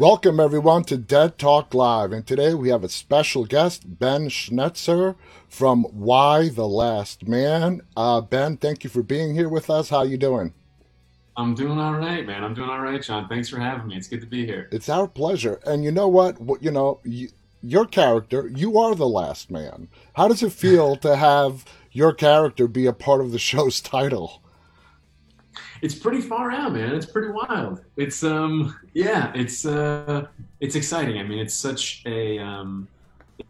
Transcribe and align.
Welcome, 0.00 0.40
everyone, 0.40 0.84
to 0.84 0.96
Dead 0.96 1.36
Talk 1.36 1.74
Live. 1.74 2.10
And 2.10 2.26
today 2.26 2.54
we 2.54 2.70
have 2.70 2.82
a 2.82 2.88
special 2.88 3.44
guest, 3.44 3.98
Ben 3.98 4.30
Schnetzer 4.30 5.14
from 5.46 5.84
Y: 5.92 6.48
The 6.48 6.66
Last 6.66 7.28
Man. 7.28 7.82
Uh, 7.94 8.22
ben, 8.22 8.56
thank 8.56 8.82
you 8.82 8.88
for 8.88 9.02
being 9.02 9.34
here 9.34 9.50
with 9.50 9.68
us. 9.68 9.90
How 9.90 10.04
you 10.04 10.16
doing? 10.16 10.54
I'm 11.36 11.54
doing 11.54 11.78
all 11.78 11.92
right, 11.92 12.24
man. 12.26 12.42
I'm 12.42 12.54
doing 12.54 12.70
all 12.70 12.80
right, 12.80 13.02
John. 13.02 13.28
Thanks 13.28 13.50
for 13.50 13.58
having 13.58 13.88
me. 13.88 13.96
It's 13.98 14.08
good 14.08 14.22
to 14.22 14.26
be 14.26 14.46
here. 14.46 14.70
It's 14.72 14.88
our 14.88 15.06
pleasure. 15.06 15.60
And 15.66 15.84
you 15.84 15.92
know 15.92 16.08
what? 16.08 16.38
You 16.62 16.70
know, 16.70 17.00
you, 17.04 17.28
your 17.62 17.84
character, 17.84 18.50
you 18.56 18.78
are 18.78 18.94
the 18.94 19.06
last 19.06 19.50
man. 19.50 19.88
How 20.14 20.28
does 20.28 20.42
it 20.42 20.54
feel 20.54 20.96
to 20.96 21.16
have 21.16 21.66
your 21.92 22.14
character 22.14 22.66
be 22.66 22.86
a 22.86 22.94
part 22.94 23.20
of 23.20 23.32
the 23.32 23.38
show's 23.38 23.80
title? 23.82 24.40
It's 25.82 25.94
pretty 25.94 26.20
far 26.20 26.50
out, 26.50 26.72
man. 26.72 26.94
It's 26.94 27.06
pretty 27.06 27.32
wild. 27.32 27.84
It's 27.96 28.22
um 28.22 28.78
yeah, 28.94 29.32
it's 29.34 29.64
uh 29.64 30.26
it's 30.60 30.74
exciting. 30.74 31.18
I 31.18 31.22
mean, 31.22 31.38
it's 31.38 31.54
such 31.54 32.02
a 32.06 32.38
um 32.38 32.88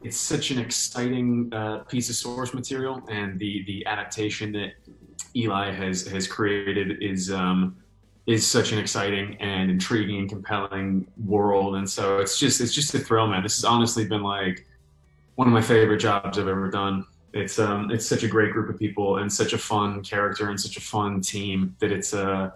it's 0.03 0.17
such 0.17 0.51
an 0.51 0.59
exciting 0.59 1.53
uh, 1.53 1.79
piece 1.79 2.09
of 2.09 2.17
source 2.17 2.55
material, 2.55 3.03
and 3.09 3.39
the 3.39 3.65
the 3.67 3.85
adaptation 3.87 4.53
that 4.53 4.75
Eli 5.35 5.73
has 5.73 6.07
has 6.07 6.27
created 6.27 7.03
is 7.03 7.31
um 7.33 7.77
is 8.27 8.47
such 8.47 8.73
an 8.73 8.79
exciting 8.79 9.37
and 9.41 9.71
intriguing 9.71 10.19
and 10.21 10.29
compelling 10.29 11.07
world. 11.25 11.77
And 11.77 11.89
so 11.89 12.19
it's 12.19 12.39
just 12.39 12.61
it's 12.61 12.73
just 12.73 12.95
a 12.95 12.99
thrill, 12.99 13.27
man. 13.27 13.43
This 13.43 13.57
has 13.57 13.65
honestly 13.65 14.07
been 14.07 14.23
like 14.23 14.67
one 15.35 15.49
of 15.49 15.55
my 15.55 15.63
favorite 15.63 15.99
jobs 15.99 16.39
I've 16.39 16.49
ever 16.49 16.71
done 16.71 17.07
it's 17.33 17.59
um 17.59 17.91
it's 17.91 18.07
such 18.07 18.23
a 18.23 18.29
great 18.29 18.53
group 18.53 18.69
of 18.69 18.79
people 18.79 19.19
and 19.19 19.33
such 19.33 19.53
a 19.53 19.59
fun 19.59 20.03
character 20.03 20.49
and 20.49 20.61
such 20.61 20.77
a 20.77 20.81
fun 20.81 21.21
team 21.21 21.77
that 21.79 21.93
it's 21.93 22.13
uh 22.13 22.51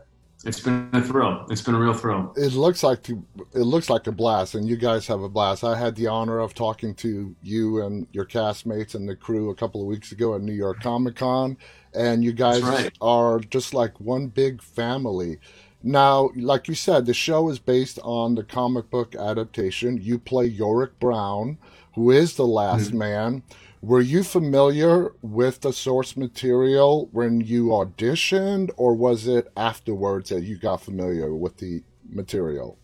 it's 0.45 0.61
been 0.61 0.91
a 0.93 1.01
thrill. 1.01 1.47
It's 1.49 1.63
been 1.63 1.75
a 1.75 1.79
real 1.79 1.95
thrill. 1.95 2.35
It 2.37 2.53
looks 2.53 2.83
like 2.83 3.09
it 3.09 3.17
looks 3.55 3.89
like 3.89 4.07
a 4.07 4.13
blast, 4.13 4.55
and 4.55 4.69
you 4.69 4.77
guys 4.77 5.07
have 5.07 5.23
a 5.23 5.29
blast. 5.29 5.65
I 5.65 5.77
had 5.77 5.95
the 5.97 6.07
honor 6.07 6.39
of 6.39 6.55
talking 6.55 6.95
to 6.97 7.35
you 7.43 7.83
and 7.83 8.07
your 8.13 8.27
castmates 8.27 8.95
and 8.95 9.09
the 9.09 9.17
crew 9.17 9.51
a 9.51 9.55
couple 9.55 9.81
of 9.81 9.87
weeks 9.87 10.13
ago 10.13 10.35
at 10.35 10.43
New 10.43 10.53
York 10.53 10.81
Comic 10.83 11.17
Con, 11.17 11.57
and 11.95 12.23
you 12.23 12.33
guys 12.33 12.63
right. 12.63 12.93
are 13.01 13.41
just 13.41 13.73
like 13.73 13.99
one 14.01 14.27
big 14.27 14.63
family. 14.63 15.39
Now, 15.83 16.31
like 16.37 16.69
you 16.69 16.75
said, 16.75 17.07
the 17.07 17.15
show 17.15 17.49
is 17.49 17.59
based 17.59 17.99
on 18.03 18.35
the 18.35 18.45
comic 18.45 18.91
book 18.91 19.15
adaptation. 19.15 19.99
You 20.01 20.19
play 20.19 20.47
Yorick 20.47 20.99
Brown, 20.99 21.59
who 21.95 22.11
is 22.11 22.37
the 22.37 22.47
last 22.47 22.89
mm-hmm. 22.89 22.99
man. 22.99 23.43
Were 23.85 24.01
you 24.01 24.23
familiar 24.23 25.13
with 25.21 25.61
the 25.61 25.71
source 25.71 26.17
material 26.17 27.11
when 27.13 27.43
you 27.43 27.67
auditioned, 27.67 28.71
or 28.79 28.95
was 28.95 29.27
it 29.27 29.53
afterwards 29.59 30.31
that 30.31 30.43
you 30.43 30.57
got 30.57 30.81
familiar 30.81 31.35
with 31.35 31.59
the 31.59 31.83
material? 32.09 32.79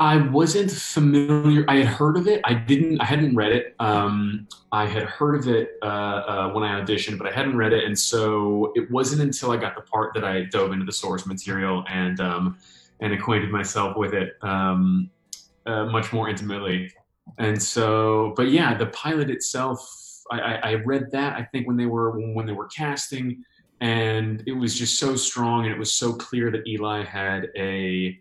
I 0.00 0.16
wasn't 0.16 0.72
familiar. 0.72 1.64
I 1.68 1.76
had 1.76 1.86
heard 1.86 2.16
of 2.16 2.26
it. 2.26 2.40
I 2.42 2.54
didn't. 2.54 3.00
I 3.00 3.04
hadn't 3.04 3.36
read 3.36 3.52
it. 3.52 3.76
Um, 3.78 4.48
I 4.72 4.86
had 4.86 5.04
heard 5.04 5.36
of 5.36 5.46
it 5.46 5.74
uh, 5.82 5.84
uh, 5.84 6.50
when 6.50 6.64
I 6.64 6.80
auditioned, 6.80 7.16
but 7.16 7.28
I 7.28 7.30
hadn't 7.30 7.56
read 7.56 7.72
it, 7.72 7.84
and 7.84 7.96
so 7.96 8.72
it 8.74 8.90
wasn't 8.90 9.22
until 9.22 9.52
I 9.52 9.56
got 9.56 9.76
the 9.76 9.82
part 9.82 10.14
that 10.14 10.24
I 10.24 10.46
dove 10.46 10.72
into 10.72 10.84
the 10.84 10.90
source 10.90 11.26
material 11.26 11.84
and 11.88 12.18
um, 12.18 12.58
and 12.98 13.12
acquainted 13.12 13.52
myself 13.52 13.96
with 13.96 14.14
it 14.14 14.32
um, 14.42 15.08
uh, 15.64 15.84
much 15.86 16.12
more 16.12 16.28
intimately 16.28 16.90
and 17.38 17.60
so 17.60 18.32
but 18.36 18.50
yeah 18.50 18.76
the 18.76 18.86
pilot 18.86 19.30
itself 19.30 19.80
I, 20.30 20.38
I, 20.40 20.74
read 20.74 21.10
that 21.12 21.36
i 21.36 21.42
think 21.44 21.66
when 21.68 21.76
they 21.76 21.86
were 21.86 22.18
when 22.34 22.46
they 22.46 22.52
were 22.52 22.66
casting 22.66 23.44
and 23.80 24.42
it 24.46 24.52
was 24.52 24.76
just 24.76 24.98
so 24.98 25.14
strong 25.16 25.64
and 25.64 25.72
it 25.72 25.78
was 25.78 25.92
so 25.92 26.12
clear 26.14 26.50
that 26.50 26.66
eli 26.66 27.04
had 27.04 27.48
a 27.56 28.18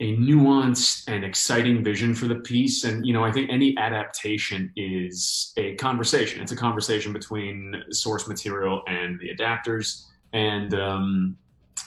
a 0.00 0.16
nuanced 0.16 1.08
and 1.08 1.24
exciting 1.24 1.82
vision 1.82 2.14
for 2.14 2.28
the 2.28 2.36
piece. 2.36 2.84
And 2.84 3.04
you 3.04 3.12
know 3.12 3.24
i 3.24 3.32
think 3.32 3.50
any 3.50 3.76
adaptation 3.78 4.72
is 4.76 5.52
a 5.56 5.74
conversation. 5.74 6.40
It's 6.40 6.52
a 6.52 6.56
conversation 6.56 7.12
between 7.12 7.82
source 7.90 8.28
material 8.28 8.82
and 8.86 9.18
the 9.20 9.34
adapters. 9.34 10.04
And 10.32 10.74
um 10.74 11.36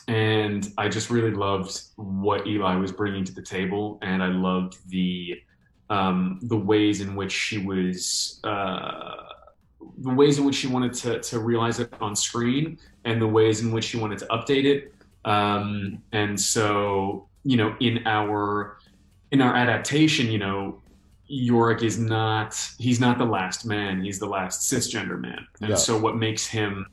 and 0.07 0.73
i 0.77 0.87
just 0.87 1.09
really 1.09 1.31
loved 1.31 1.79
what 1.95 2.47
eli 2.47 2.75
was 2.75 2.91
bringing 2.91 3.23
to 3.23 3.33
the 3.33 3.41
table 3.41 3.99
and 4.01 4.23
i 4.23 4.27
loved 4.27 4.77
the 4.89 5.35
um, 5.91 6.39
the 6.43 6.55
ways 6.57 7.01
in 7.01 7.15
which 7.15 7.33
she 7.33 7.57
was 7.57 8.39
uh, 8.45 9.15
the 9.97 10.13
ways 10.13 10.39
in 10.39 10.45
which 10.45 10.55
she 10.55 10.67
wanted 10.67 10.93
to, 10.93 11.19
to 11.19 11.39
realize 11.39 11.79
it 11.79 11.93
on 11.99 12.15
screen 12.15 12.79
and 13.03 13.21
the 13.21 13.27
ways 13.27 13.61
in 13.61 13.73
which 13.73 13.83
she 13.83 13.97
wanted 13.97 14.17
to 14.19 14.25
update 14.27 14.63
it. 14.63 14.93
Um, 15.25 16.01
and 16.13 16.39
so 16.39 17.27
you 17.43 17.57
know 17.57 17.75
in 17.79 18.07
our 18.07 18.77
in 19.31 19.41
our 19.41 19.55
adaptation 19.55 20.27
you 20.27 20.39
know 20.39 20.81
Yorick 21.27 21.83
is 21.83 21.99
not 21.99 22.57
he's 22.77 22.99
not 22.99 23.17
the 23.17 23.25
last 23.25 23.65
man 23.65 24.01
he's 24.03 24.17
the 24.17 24.25
last 24.25 24.71
cisgender 24.71 25.19
man. 25.19 25.45
And 25.59 25.71
yeah. 25.71 25.75
so 25.75 25.99
what 25.99 26.15
makes 26.15 26.47
him 26.47 26.85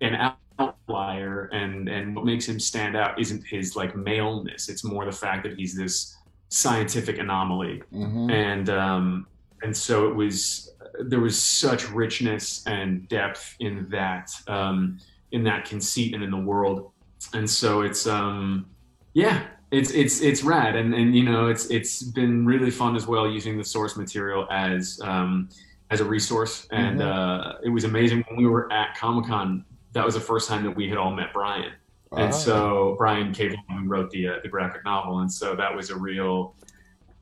an 0.00 0.32
outlier 0.58 1.50
and 1.52 1.88
and 1.90 2.16
what 2.16 2.24
makes 2.24 2.48
him 2.48 2.58
stand 2.58 2.96
out 2.96 3.20
isn't 3.20 3.44
his 3.44 3.76
like 3.76 3.94
maleness. 3.94 4.70
It's 4.70 4.82
more 4.82 5.04
the 5.04 5.12
fact 5.12 5.42
that 5.42 5.58
he's 5.58 5.76
this 5.76 6.15
scientific 6.48 7.18
anomaly, 7.18 7.82
mm-hmm. 7.92 8.30
and 8.30 8.68
um, 8.70 9.26
and 9.62 9.76
so 9.76 10.08
it 10.08 10.14
was 10.14 10.72
there 11.00 11.20
was 11.20 11.40
such 11.40 11.90
richness 11.90 12.64
and 12.66 13.08
depth 13.08 13.56
in 13.60 13.88
that 13.90 14.30
um, 14.48 14.98
in 15.32 15.44
that 15.44 15.64
conceit 15.64 16.14
and 16.14 16.22
in 16.22 16.30
the 16.30 16.36
world, 16.36 16.90
and 17.34 17.48
so 17.48 17.82
it's 17.82 18.06
um, 18.06 18.66
yeah. 19.12 19.46
It's 19.72 19.90
it's 19.90 20.20
it's 20.20 20.44
rad 20.44 20.76
and, 20.76 20.94
and 20.94 21.12
you 21.16 21.24
know 21.24 21.48
it's 21.48 21.66
it's 21.70 22.00
been 22.00 22.46
really 22.46 22.70
fun 22.70 22.94
as 22.94 23.08
well 23.08 23.28
using 23.28 23.58
the 23.58 23.64
source 23.64 23.96
material 23.96 24.46
as 24.48 25.00
um, 25.02 25.48
as 25.90 26.00
a 26.00 26.04
resource 26.04 26.68
and 26.70 27.00
mm-hmm. 27.00 27.08
uh, 27.08 27.58
it 27.64 27.70
was 27.70 27.82
amazing 27.82 28.24
when 28.28 28.36
we 28.38 28.46
were 28.46 28.72
at 28.72 28.96
Comic 28.96 29.26
Con 29.26 29.64
that 29.92 30.04
was 30.04 30.14
the 30.14 30.20
first 30.20 30.48
time 30.48 30.62
that 30.62 30.70
we 30.70 30.88
had 30.88 30.96
all 30.96 31.10
met 31.10 31.32
Brian 31.32 31.72
and 32.16 32.34
so 32.34 32.94
Brian 32.98 33.32
K. 33.32 33.48
Vaughan 33.48 33.88
wrote 33.88 34.10
the 34.10 34.28
uh, 34.28 34.34
the 34.42 34.48
graphic 34.48 34.84
novel, 34.84 35.20
and 35.20 35.32
so 35.32 35.54
that 35.56 35.74
was 35.74 35.90
a 35.90 35.96
real. 35.96 36.54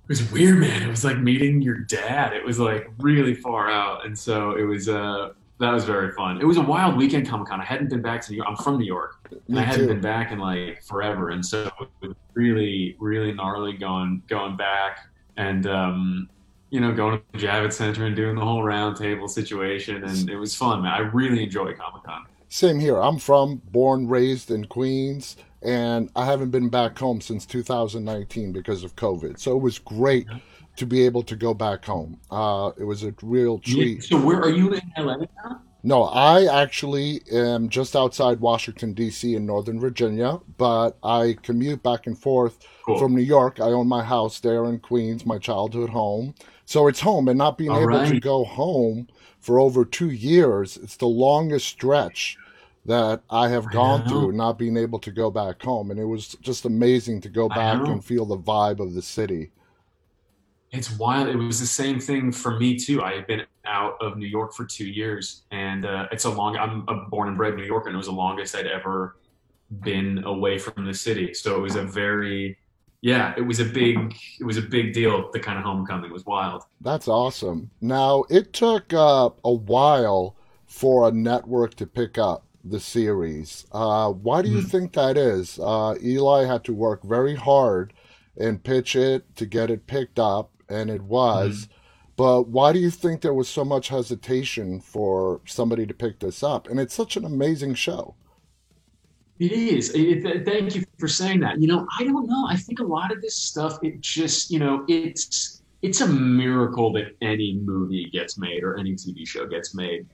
It 0.05 0.09
was 0.09 0.31
weird, 0.33 0.59
man. 0.59 0.83
It 0.83 0.89
was 0.89 1.05
like 1.05 1.19
meeting 1.19 1.63
your 1.63 1.79
dad. 1.79 2.35
It 2.35 2.45
was 2.45 2.59
like 2.59 2.91
really 2.99 3.35
far 3.35 3.71
out, 3.71 4.05
and 4.07 4.19
so 4.19 4.57
it 4.57 4.65
was. 4.65 4.89
Uh, 4.89 5.33
that 5.61 5.73
was 5.73 5.85
very 5.85 6.11
fun. 6.13 6.41
It 6.41 6.45
was 6.45 6.57
a 6.57 6.63
wild 6.63 6.97
weekend 6.97 7.29
Comic 7.29 7.49
Con. 7.49 7.61
I 7.61 7.65
hadn't 7.65 7.89
been 7.89 8.03
back 8.03 8.21
to 8.23 8.33
New 8.33 8.39
York. 8.39 8.49
I'm 8.49 8.57
from 8.57 8.77
New 8.77 8.85
York, 8.85 9.29
and 9.31 9.41
Me 9.49 9.59
I 9.61 9.63
hadn't 9.63 9.87
too. 9.87 9.95
been 9.95 10.01
back 10.01 10.33
in 10.33 10.39
like 10.39 10.83
forever, 10.83 11.31
and 11.31 11.45
so 11.45 11.71
it 11.81 12.09
was 12.09 12.17
really, 12.35 12.97
really 12.99 13.33
gnarly 13.33 13.75
going 13.75 14.23
going 14.29 14.57
back 14.57 15.09
and 15.37 15.67
um, 15.67 16.29
you 16.71 16.81
know 16.81 16.93
going 16.93 17.19
to 17.19 17.25
the 17.33 17.47
Javits 17.47 17.75
Center 17.75 18.07
and 18.07 18.17
doing 18.17 18.35
the 18.35 18.45
whole 18.45 18.63
roundtable 18.63 19.29
situation, 19.29 20.03
and 20.05 20.29
it 20.29 20.37
was 20.37 20.55
fun, 20.55 20.83
man. 20.83 20.93
I 20.93 20.99
really 20.99 21.45
enjoy 21.45 21.73
Comic 21.75 22.03
Con. 22.05 22.27
Same 22.55 22.79
here. 22.79 23.03
I'm 23.03 23.19
from, 23.19 23.61
born, 23.73 24.07
raised 24.07 24.49
in 24.49 24.67
Queens, 24.67 25.37
and 25.61 26.09
I 26.15 26.25
haven't 26.25 26.51
been 26.51 26.69
back 26.69 26.97
home 26.97 27.21
since 27.21 27.45
2019 27.47 28.53
because 28.53 28.85
of 28.85 28.95
COVID. 28.95 29.41
So 29.41 29.57
it 29.57 29.61
was 29.61 29.81
great 29.81 30.29
to 30.77 30.87
be 30.87 31.05
able 31.05 31.25
to 31.25 31.35
go 31.35 31.53
back 31.53 31.85
home. 31.85 32.21
Uh, 32.31 32.71
it 32.79 32.85
was 32.85 33.03
a 33.03 33.13
real 33.23 33.59
treat. 33.59 34.05
So 34.05 34.21
where 34.21 34.39
are 34.39 34.51
you 34.51 34.73
in 34.73 34.83
LA 34.97 35.17
now? 35.17 35.63
No, 35.83 36.05
I 36.05 36.45
actually 36.63 37.23
am 37.33 37.71
just 37.71 37.97
outside 37.97 38.39
Washington 38.39 38.93
D.C. 38.93 39.35
in 39.35 39.45
Northern 39.45 39.81
Virginia, 39.81 40.39
but 40.57 40.97
I 41.03 41.37
commute 41.43 41.83
back 41.83 42.07
and 42.07 42.17
forth 42.17 42.65
cool. 42.87 43.01
from 43.01 43.17
New 43.17 43.23
York. 43.23 43.59
I 43.59 43.73
own 43.73 43.89
my 43.89 44.05
house 44.05 44.39
there 44.39 44.67
in 44.67 44.79
Queens, 44.79 45.27
my 45.27 45.39
childhood 45.39 45.91
home. 45.91 46.37
So 46.67 46.87
it's 46.87 47.01
home, 47.01 47.27
and 47.27 47.37
not 47.37 47.59
being 47.59 47.71
All 47.71 47.79
able 47.79 47.89
right. 47.89 48.09
to 48.09 48.21
go 48.21 48.45
home 48.45 49.09
for 49.41 49.59
over 49.59 49.85
two 49.85 50.11
years, 50.11 50.77
it's 50.77 50.97
the 50.97 51.07
longest 51.07 51.67
stretch 51.67 52.39
that 52.87 53.23
I 53.31 53.49
have 53.49 53.71
gone 53.71 54.03
I 54.03 54.09
through 54.09 54.33
not 54.33 54.59
being 54.59 54.77
able 54.77 54.99
to 55.01 55.11
go 55.11 55.31
back 55.31 55.63
home. 55.63 55.91
And 55.91 55.99
it 55.99 56.05
was 56.05 56.37
just 56.43 56.65
amazing 56.65 57.21
to 57.23 57.29
go 57.29 57.49
back 57.49 57.87
and 57.87 58.05
feel 58.05 58.27
the 58.27 58.37
vibe 58.37 58.81
of 58.81 58.95
the 58.95 59.03
city. 59.03 59.51
It's 60.71 60.91
wild. 60.99 61.29
It 61.29 61.37
was 61.37 61.61
the 61.61 61.67
same 61.67 62.01
thing 62.01 62.33
for 62.33 62.59
me 62.59 62.77
too. 62.77 63.03
I 63.03 63.15
had 63.15 63.27
been 63.27 63.45
out 63.65 63.97
of 64.01 64.19
New 64.19 64.27
York 64.27 64.53
for 64.55 64.65
two 64.65 64.87
years, 64.87 65.43
and 65.53 65.87
uh, 65.87 66.09
it's 66.11 66.25
a 66.25 66.31
long. 66.31 66.57
I'm 66.57 66.85
a 66.89 67.09
born 67.09 67.29
and 67.29 67.37
bred 67.37 67.55
New 67.55 67.65
Yorker, 67.65 67.89
and 67.89 67.95
it 67.95 67.99
was 67.99 68.09
the 68.09 68.13
longest 68.13 68.57
I'd 68.57 68.67
ever 68.67 69.17
been 69.81 70.25
away 70.25 70.59
from 70.59 70.85
the 70.85 70.93
city. 70.93 71.33
So 71.33 71.57
it 71.57 71.61
was 71.61 71.77
a 71.77 71.85
very, 71.85 72.59
yeah, 73.03 73.35
it 73.37 73.43
was 73.43 73.61
a 73.61 73.65
big, 73.65 74.17
it 74.41 74.45
was 74.45 74.57
a 74.57 74.63
big 74.63 74.93
deal. 74.93 75.31
The 75.33 75.39
kind 75.39 75.59
of 75.59 75.65
homecoming 75.65 76.13
was 76.13 76.27
wild. 76.27 76.65
That's 76.81 77.07
awesome. 77.07 77.71
Now 77.81 78.25
it 78.29 78.53
took 78.53 78.93
uh, 78.93 79.31
a 79.45 79.53
while 79.53 80.37
for 80.67 81.09
a 81.09 81.13
network 81.13 81.77
to 81.77 81.87
pick 81.87 82.19
up 82.19 82.45
the 82.65 82.81
series. 82.81 83.67
Uh, 83.73 84.11
why 84.11 84.43
do 84.43 84.49
you 84.49 84.59
mm. 84.59 84.71
think 84.71 84.93
that 84.93 85.17
is? 85.17 85.59
Uh, 85.63 85.97
Eli 86.03 86.45
had 86.45 86.65
to 86.65 86.73
work 86.73 87.03
very 87.03 87.35
hard 87.35 87.93
and 88.37 88.63
pitch 88.63 88.97
it 88.97 89.37
to 89.37 89.47
get 89.47 89.71
it 89.71 89.87
picked 89.87 90.19
up, 90.19 90.51
and 90.69 90.91
it 90.91 91.03
was. 91.03 91.67
Mm. 91.67 91.69
But 92.17 92.49
why 92.49 92.73
do 92.73 92.79
you 92.79 92.91
think 92.91 93.21
there 93.21 93.35
was 93.35 93.49
so 93.49 93.65
much 93.65 93.89
hesitation 93.89 94.81
for 94.81 95.41
somebody 95.47 95.87
to 95.87 95.95
pick 95.95 96.21
this 96.21 96.43
up? 96.43 96.69
And 96.69 96.79
it's 96.79 96.95
such 96.95 97.17
an 97.17 97.25
amazing 97.25 97.75
show. 97.75 98.15
It 99.41 99.51
is. 99.51 99.91
It, 99.91 100.25
it, 100.25 100.47
thank 100.47 100.77
you 100.77 100.85
for 100.99 101.09
saying 101.09 101.41
that. 101.41 101.61
You 101.61 101.67
know, 101.67 101.87
I 101.99 102.05
don't 102.05 102.29
know. 102.29 102.47
I 102.49 102.57
think 102.57 102.79
a 102.79 102.85
lot 102.85 103.11
of 103.11 103.21
this 103.21 103.35
stuff, 103.35 103.79
it 103.83 104.01
just, 104.01 104.51
you 104.51 104.61
know, 104.61 104.85
it's 104.89 105.63
it's 105.83 106.01
a 106.01 106.07
miracle 106.07 106.93
that 106.93 107.15
any 107.21 107.61
movie 107.63 108.09
gets 108.11 108.39
made 108.39 108.63
or 108.63 108.79
any 108.79 108.93
TV 108.95 109.29
show 109.29 109.47
gets 109.47 109.75
made. 109.75 110.07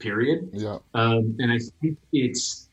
Period. 0.00 0.50
Yeah. 0.52 0.78
Um, 0.94 1.36
and 1.38 1.52
I 1.52 1.58
think 1.80 1.98
it's 2.12 2.68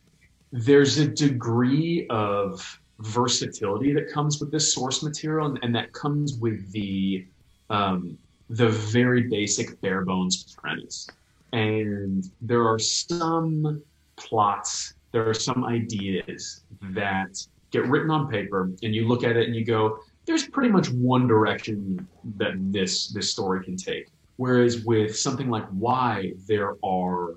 there's 0.51 0.97
a 0.97 1.07
degree 1.07 2.07
of 2.09 2.79
versatility 2.99 3.93
that 3.93 4.11
comes 4.11 4.39
with 4.39 4.51
this 4.51 4.73
source 4.73 5.03
material, 5.03 5.45
and, 5.47 5.59
and 5.61 5.75
that 5.75 5.93
comes 5.93 6.39
with 6.39 6.71
the 6.71 7.25
um, 7.69 8.17
the 8.49 8.69
very 8.69 9.23
basic 9.23 9.79
bare 9.81 10.03
bones 10.03 10.55
premise. 10.57 11.07
And 11.53 12.29
there 12.41 12.67
are 12.67 12.79
some 12.79 13.83
plots 14.17 14.95
there 15.11 15.27
are 15.27 15.33
some 15.33 15.63
ideas 15.63 16.63
that 16.91 17.37
get 17.71 17.85
written 17.87 18.11
on 18.11 18.29
paper 18.29 18.71
and 18.83 18.95
you 18.95 19.07
look 19.07 19.23
at 19.23 19.37
it 19.37 19.47
and 19.47 19.55
you 19.55 19.65
go 19.65 19.99
there's 20.25 20.47
pretty 20.47 20.69
much 20.69 20.89
one 20.89 21.27
direction 21.27 22.05
that 22.37 22.53
this 22.71 23.07
this 23.09 23.31
story 23.31 23.63
can 23.63 23.77
take 23.77 24.09
whereas 24.37 24.85
with 24.85 25.17
something 25.17 25.49
like 25.49 25.65
Y 25.73 26.33
there 26.47 26.75
are 26.83 27.35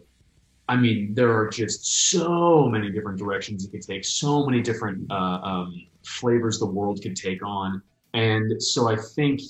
i 0.69 0.77
mean 0.77 1.13
there 1.15 1.37
are 1.37 1.49
just 1.49 2.11
so 2.11 2.69
many 2.69 2.91
different 2.91 3.19
directions 3.19 3.65
it 3.65 3.71
could 3.73 3.83
take 3.83 4.05
so 4.05 4.47
many 4.47 4.63
different 4.63 5.11
uh, 5.11 5.41
um, 5.43 5.87
flavors 6.05 6.59
the 6.59 6.67
world 6.67 7.03
could 7.03 7.17
take 7.17 7.45
on. 7.45 7.83
And 8.15 8.63
so 8.63 8.89
i 8.89 8.97
think 8.97 9.41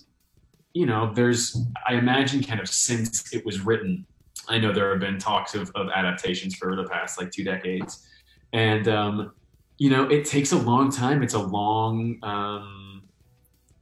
you 0.73 0.87
know 0.87 1.12
there's 1.14 1.56
i 1.87 1.94
imagine 1.94 2.43
kind 2.43 2.61
of 2.61 2.69
since 2.69 3.32
it 3.32 3.44
was 3.44 3.61
written 3.61 4.06
i 4.49 4.58
know 4.58 4.73
there 4.73 4.91
have 4.91 5.00
been 5.00 5.19
talks 5.19 5.55
of, 5.55 5.70
of 5.75 5.88
adaptations 5.94 6.55
for 6.55 6.76
the 6.76 6.85
past 6.85 7.19
like 7.20 7.31
two 7.31 7.44
decades. 7.44 8.06
And 8.53 8.88
um, 8.88 9.32
you 9.79 9.91
know 9.91 10.05
it 10.08 10.25
takes 10.25 10.53
a 10.53 10.58
long 10.58 10.91
time. 10.91 11.23
It's 11.23 11.35
a 11.35 11.44
long 11.61 12.19
um, 12.23 12.90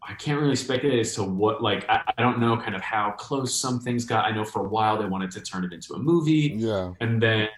i 0.09 0.15
can't 0.15 0.41
really 0.41 0.57
speculate 0.57 0.99
as 0.99 1.15
to 1.15 1.23
what 1.23 1.63
like 1.63 1.85
I, 1.89 2.01
I, 2.17 2.23
don't 2.23 2.41
know 2.41 2.57
kind 2.57 2.75
of 2.75 2.81
how 2.81 3.13
close 3.13 3.55
some 3.55 3.81
things 3.81 4.05
got. 4.05 4.25
I 4.25 4.31
know 4.31 4.45
for 4.45 4.65
a 4.65 4.69
while 4.69 4.99
they 4.99 5.07
wanted 5.07 5.31
to 5.33 5.41
turn 5.41 5.65
it 5.65 5.73
into 5.73 5.95
a 5.95 5.99
movie. 5.99 6.55
Yeah. 6.57 6.93
And 7.01 7.23
then 7.23 7.49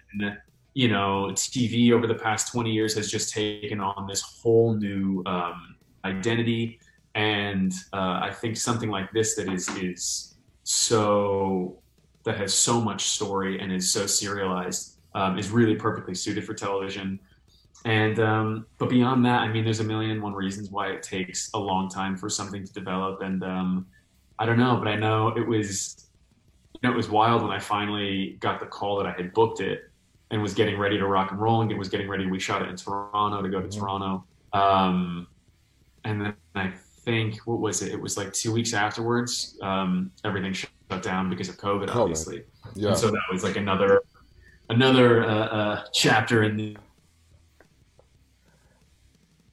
you 0.73 0.87
know 0.87 1.29
tv 1.33 1.91
over 1.91 2.07
the 2.07 2.15
past 2.15 2.51
20 2.51 2.71
years 2.71 2.95
has 2.95 3.11
just 3.11 3.33
taken 3.33 3.79
on 3.81 4.07
this 4.07 4.21
whole 4.21 4.73
new 4.73 5.23
um, 5.25 5.75
identity. 6.05 6.79
And 7.15 7.73
uh, 7.93 8.19
i 8.23 8.31
think 8.31 8.57
something 8.57 8.89
like 8.89 9.11
this 9.11 9.35
that 9.35 9.51
is 9.51 9.67
is 9.77 10.35
so 10.63 11.81
that 12.23 12.37
has 12.37 12.53
so 12.53 12.79
much 12.79 13.05
story 13.09 13.59
and 13.59 13.71
is 13.71 13.91
so 13.91 14.05
serialized 14.05 14.97
um, 15.13 15.37
is 15.37 15.49
really 15.49 15.75
perfectly 15.75 16.15
suited 16.15 16.45
for 16.45 16.53
television. 16.53 17.19
And 17.85 18.19
um, 18.19 18.65
but 18.77 18.89
beyond 18.89 19.25
that, 19.25 19.41
I 19.41 19.47
mean, 19.47 19.63
there's 19.63 19.79
a 19.79 19.83
million 19.83 20.21
one 20.21 20.33
reasons 20.33 20.69
why 20.69 20.89
it 20.91 21.01
takes 21.01 21.49
a 21.53 21.59
long 21.59 21.89
time 21.89 22.15
for 22.15 22.29
something 22.29 22.63
to 22.63 22.73
develop. 22.73 23.21
And 23.21 23.43
um, 23.43 23.87
I 24.37 24.45
don't 24.45 24.59
know, 24.59 24.75
but 24.77 24.87
I 24.87 24.95
know 24.95 25.29
it 25.29 25.47
was 25.47 26.09
you 26.81 26.89
know, 26.89 26.93
it 26.93 26.97
was 26.97 27.09
wild 27.09 27.43
when 27.43 27.51
I 27.51 27.59
finally 27.59 28.37
got 28.39 28.59
the 28.59 28.65
call 28.65 28.97
that 28.97 29.05
I 29.05 29.11
had 29.11 29.33
booked 29.33 29.59
it 29.59 29.89
and 30.31 30.41
was 30.41 30.53
getting 30.53 30.79
ready 30.79 30.97
to 30.97 31.05
rock 31.05 31.31
and 31.31 31.39
roll 31.39 31.61
and 31.61 31.71
it 31.71 31.77
was 31.77 31.89
getting 31.89 32.07
ready. 32.07 32.25
We 32.25 32.39
shot 32.39 32.61
it 32.61 32.69
in 32.69 32.75
Toronto 32.75 33.41
to 33.41 33.49
go 33.49 33.61
to 33.61 33.67
mm-hmm. 33.67 33.79
Toronto. 33.79 34.23
Um, 34.53 35.27
and 36.03 36.21
then 36.21 36.33
I 36.55 36.71
think 37.03 37.37
what 37.45 37.59
was 37.59 37.81
it? 37.81 37.91
It 37.91 38.01
was 38.01 38.17
like 38.17 38.33
two 38.33 38.51
weeks 38.51 38.73
afterwards. 38.73 39.57
Um, 39.61 40.11
everything 40.23 40.53
shut 40.53 40.71
down 41.01 41.29
because 41.29 41.49
of 41.49 41.57
COVID, 41.57 41.93
obviously. 41.93 42.43
Yeah. 42.73 42.89
And 42.89 42.97
so 42.97 43.11
that 43.11 43.21
was 43.31 43.43
like 43.43 43.57
another 43.57 44.01
another 44.69 45.23
uh, 45.23 45.45
uh, 45.45 45.83
chapter 45.93 46.43
in 46.43 46.57
the. 46.57 46.77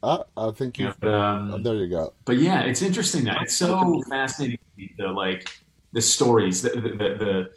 Uh, 0.03 0.23
I 0.37 0.51
think 0.53 0.79
you. 0.79 0.89
Um, 1.03 1.55
oh, 1.55 1.59
there 1.59 1.75
you 1.75 1.89
go. 1.89 2.13
But 2.25 2.39
yeah, 2.39 2.61
it's 2.63 2.83
interesting 2.83 3.25
that 3.25 3.43
it's 3.43 3.57
so 3.57 4.03
fascinating. 4.09 4.59
The 4.97 5.09
like 5.09 5.49
the 5.93 6.01
stories, 6.01 6.63
the 6.63 6.71
the, 6.71 6.91
the 7.19 7.51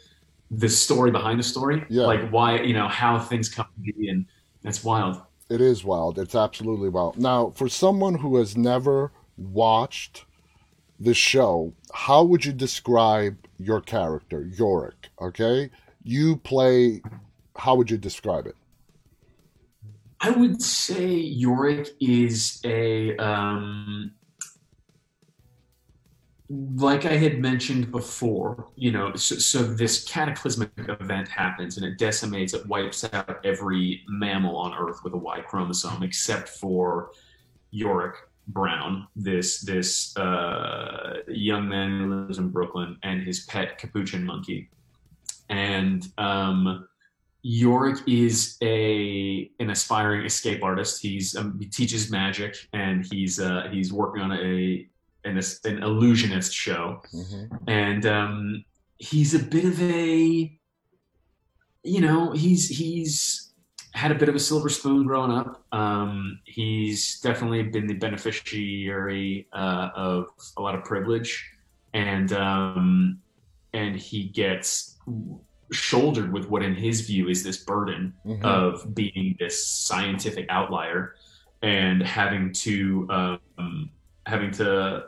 the 0.50 0.68
story 0.68 1.10
behind 1.10 1.38
the 1.38 1.44
story, 1.44 1.84
yeah. 1.88 2.02
like 2.02 2.28
why 2.30 2.60
you 2.60 2.74
know 2.74 2.88
how 2.88 3.18
things 3.18 3.48
come 3.48 3.66
to 3.76 3.92
be, 3.92 4.08
and 4.08 4.26
that's 4.62 4.82
wild. 4.82 5.22
It 5.50 5.60
is 5.60 5.84
wild. 5.84 6.18
It's 6.18 6.34
absolutely 6.34 6.88
wild. 6.88 7.18
Now, 7.18 7.50
for 7.50 7.68
someone 7.68 8.14
who 8.14 8.36
has 8.38 8.56
never 8.56 9.12
watched 9.36 10.24
the 10.98 11.14
show, 11.14 11.72
how 11.92 12.24
would 12.24 12.44
you 12.44 12.52
describe 12.52 13.36
your 13.58 13.80
character, 13.80 14.50
Yorick? 14.56 15.10
Okay, 15.20 15.70
you 16.02 16.36
play 16.38 17.02
how 17.56 17.74
would 17.74 17.90
you 17.90 17.98
describe 17.98 18.46
it? 18.46 18.56
I 20.22 20.30
would 20.30 20.62
say 20.62 21.06
Yorick 21.06 21.90
is 22.00 22.60
a 22.64 23.16
um, 23.16 24.12
like 26.76 27.04
I 27.06 27.16
had 27.16 27.40
mentioned 27.40 27.90
before, 27.90 28.68
you 28.76 28.92
know, 28.92 29.14
so, 29.14 29.36
so, 29.36 29.62
this 29.62 30.04
cataclysmic 30.04 30.70
event 30.76 31.28
happens 31.28 31.76
and 31.76 31.86
it 31.86 31.98
decimates, 31.98 32.52
it 32.52 32.66
wipes 32.66 33.04
out 33.12 33.44
every 33.44 34.02
mammal 34.06 34.56
on 34.56 34.74
Earth 34.74 35.02
with 35.02 35.14
a 35.14 35.16
Y 35.16 35.40
chromosome, 35.40 36.02
except 36.02 36.48
for 36.48 37.10
Yorick 37.70 38.14
Brown, 38.48 39.08
this 39.16 39.60
this 39.62 40.16
uh, 40.16 41.22
young 41.28 41.68
man 41.68 41.98
who 41.98 42.14
lives 42.26 42.38
in 42.38 42.50
Brooklyn, 42.50 42.98
and 43.02 43.22
his 43.22 43.40
pet 43.46 43.78
capuchin 43.78 44.24
monkey, 44.24 44.68
and 45.48 46.06
um, 46.18 46.86
Yorick 47.42 47.98
is 48.06 48.56
a 48.62 49.50
an 49.58 49.70
aspiring 49.70 50.24
escape 50.24 50.62
artist. 50.62 51.02
He's 51.02 51.34
um, 51.36 51.58
he 51.58 51.66
teaches 51.66 52.10
magic 52.10 52.56
and 52.72 53.04
he's 53.10 53.40
uh, 53.40 53.68
he's 53.70 53.92
working 53.92 54.22
on 54.22 54.32
a 54.32 54.86
an, 55.24 55.40
an 55.64 55.82
illusionist 55.82 56.52
show, 56.52 57.02
mm-hmm. 57.12 57.54
and 57.68 58.06
um, 58.06 58.64
he's 58.98 59.34
a 59.34 59.40
bit 59.40 59.64
of 59.64 59.80
a 59.82 60.58
you 61.82 62.00
know 62.00 62.30
he's 62.30 62.68
he's 62.68 63.52
had 63.94 64.10
a 64.10 64.14
bit 64.14 64.28
of 64.28 64.34
a 64.34 64.40
silver 64.40 64.68
spoon 64.68 65.04
growing 65.04 65.32
up. 65.32 65.64
Um, 65.72 66.40
he's 66.44 67.20
definitely 67.20 67.64
been 67.64 67.86
the 67.86 67.94
beneficiary 67.94 69.48
uh, 69.52 69.90
of 69.94 70.26
a 70.56 70.62
lot 70.62 70.76
of 70.76 70.84
privilege, 70.84 71.44
and 71.92 72.32
um, 72.32 73.18
and 73.74 73.96
he 73.96 74.24
gets 74.24 74.96
shouldered 75.72 76.32
with 76.32 76.48
what 76.48 76.62
in 76.62 76.74
his 76.74 77.02
view 77.02 77.28
is 77.28 77.42
this 77.42 77.58
burden 77.58 78.12
mm-hmm. 78.26 78.44
of 78.44 78.94
being 78.94 79.36
this 79.38 79.66
scientific 79.66 80.46
outlier 80.48 81.16
and 81.62 82.02
having 82.02 82.52
to 82.52 83.06
um, 83.10 83.90
having 84.26 84.50
to 84.50 85.04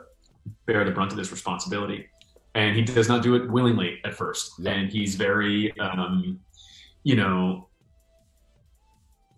bear 0.65 0.83
the 0.83 0.91
brunt 0.91 1.11
of 1.11 1.17
this 1.17 1.31
responsibility 1.31 2.07
and 2.55 2.75
he 2.75 2.81
does 2.81 3.07
not 3.07 3.21
do 3.21 3.35
it 3.35 3.49
willingly 3.49 3.99
at 4.03 4.13
first 4.15 4.53
yeah. 4.59 4.71
and 4.71 4.91
he's 4.91 5.15
very 5.15 5.77
um, 5.79 6.39
you 7.03 7.15
know 7.15 7.67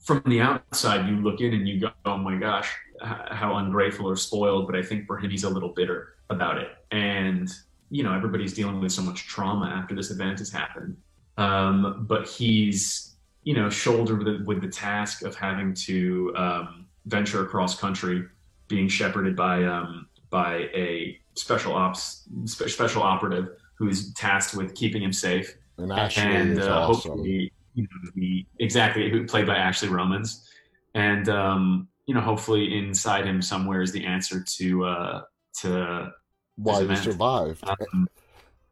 from 0.03 0.22
the 0.25 0.39
outside 0.39 1.07
you 1.10 1.17
look 1.17 1.41
in 1.41 1.53
and 1.53 1.67
you 1.67 1.79
go 1.79 1.89
oh 2.05 2.17
my 2.17 2.38
gosh 2.38 2.74
how 3.01 3.57
ungrateful 3.57 4.07
or 4.07 4.15
spoiled 4.15 4.65
but 4.65 4.75
i 4.75 4.81
think 4.81 5.05
for 5.05 5.17
him 5.17 5.29
he's 5.29 5.43
a 5.43 5.50
little 5.50 5.69
bitter 5.69 6.15
about 6.29 6.57
it 6.57 6.69
and 6.91 7.50
you 7.89 8.03
know 8.03 8.13
everybody's 8.13 8.53
dealing 8.53 8.79
with 8.79 8.91
so 8.91 9.01
much 9.01 9.27
trauma 9.27 9.67
after 9.67 9.96
this 9.96 10.12
event 10.12 10.39
has 10.39 10.51
happened 10.51 10.96
um, 11.38 12.06
but 12.08 12.27
he's 12.27 13.15
you 13.44 13.53
know 13.53 13.70
shouldered 13.70 14.24
with, 14.24 14.41
with 14.46 14.62
the 14.62 14.67
task 14.67 15.24
of 15.24 15.36
having 15.36 15.74
to 15.74 16.34
um, 16.36 16.88
venture 17.06 17.44
across 17.44 17.79
country, 17.79 18.25
being 18.67 18.88
shepherded 18.88 19.36
by 19.36 19.63
um, 19.63 20.08
by 20.29 20.70
a 20.74 21.20
special 21.36 21.74
ops 21.74 22.27
spe- 22.46 22.67
special 22.67 23.03
operative 23.03 23.50
who's 23.75 24.13
tasked 24.13 24.56
with 24.56 24.75
keeping 24.75 25.01
him 25.01 25.13
safe. 25.13 25.56
And 25.77 25.91
Ashley 25.91 26.24
and, 26.24 26.60
uh, 26.60 26.82
awesome. 26.82 27.12
hopefully, 27.12 27.53
you 27.75 27.84
know, 27.84 28.12
the, 28.15 28.46
exactly 28.60 29.10
who 29.12 29.25
played 29.25 29.46
by 29.46 29.56
Ashley 29.56 29.89
Romans, 29.89 30.50
and 30.96 31.29
um, 31.29 31.88
you 32.08 32.15
know, 32.15 32.22
hopefully 32.22 32.77
inside 32.77 33.25
him 33.25 33.41
somewhere 33.41 33.82
is 33.82 33.91
the 33.91 34.03
answer 34.03 34.44
to 34.44 34.86
uh, 34.86 35.22
to 35.62 36.12
why 36.56 36.84
he 36.86 36.96
survived. 36.96 37.63
Um, 37.67 38.10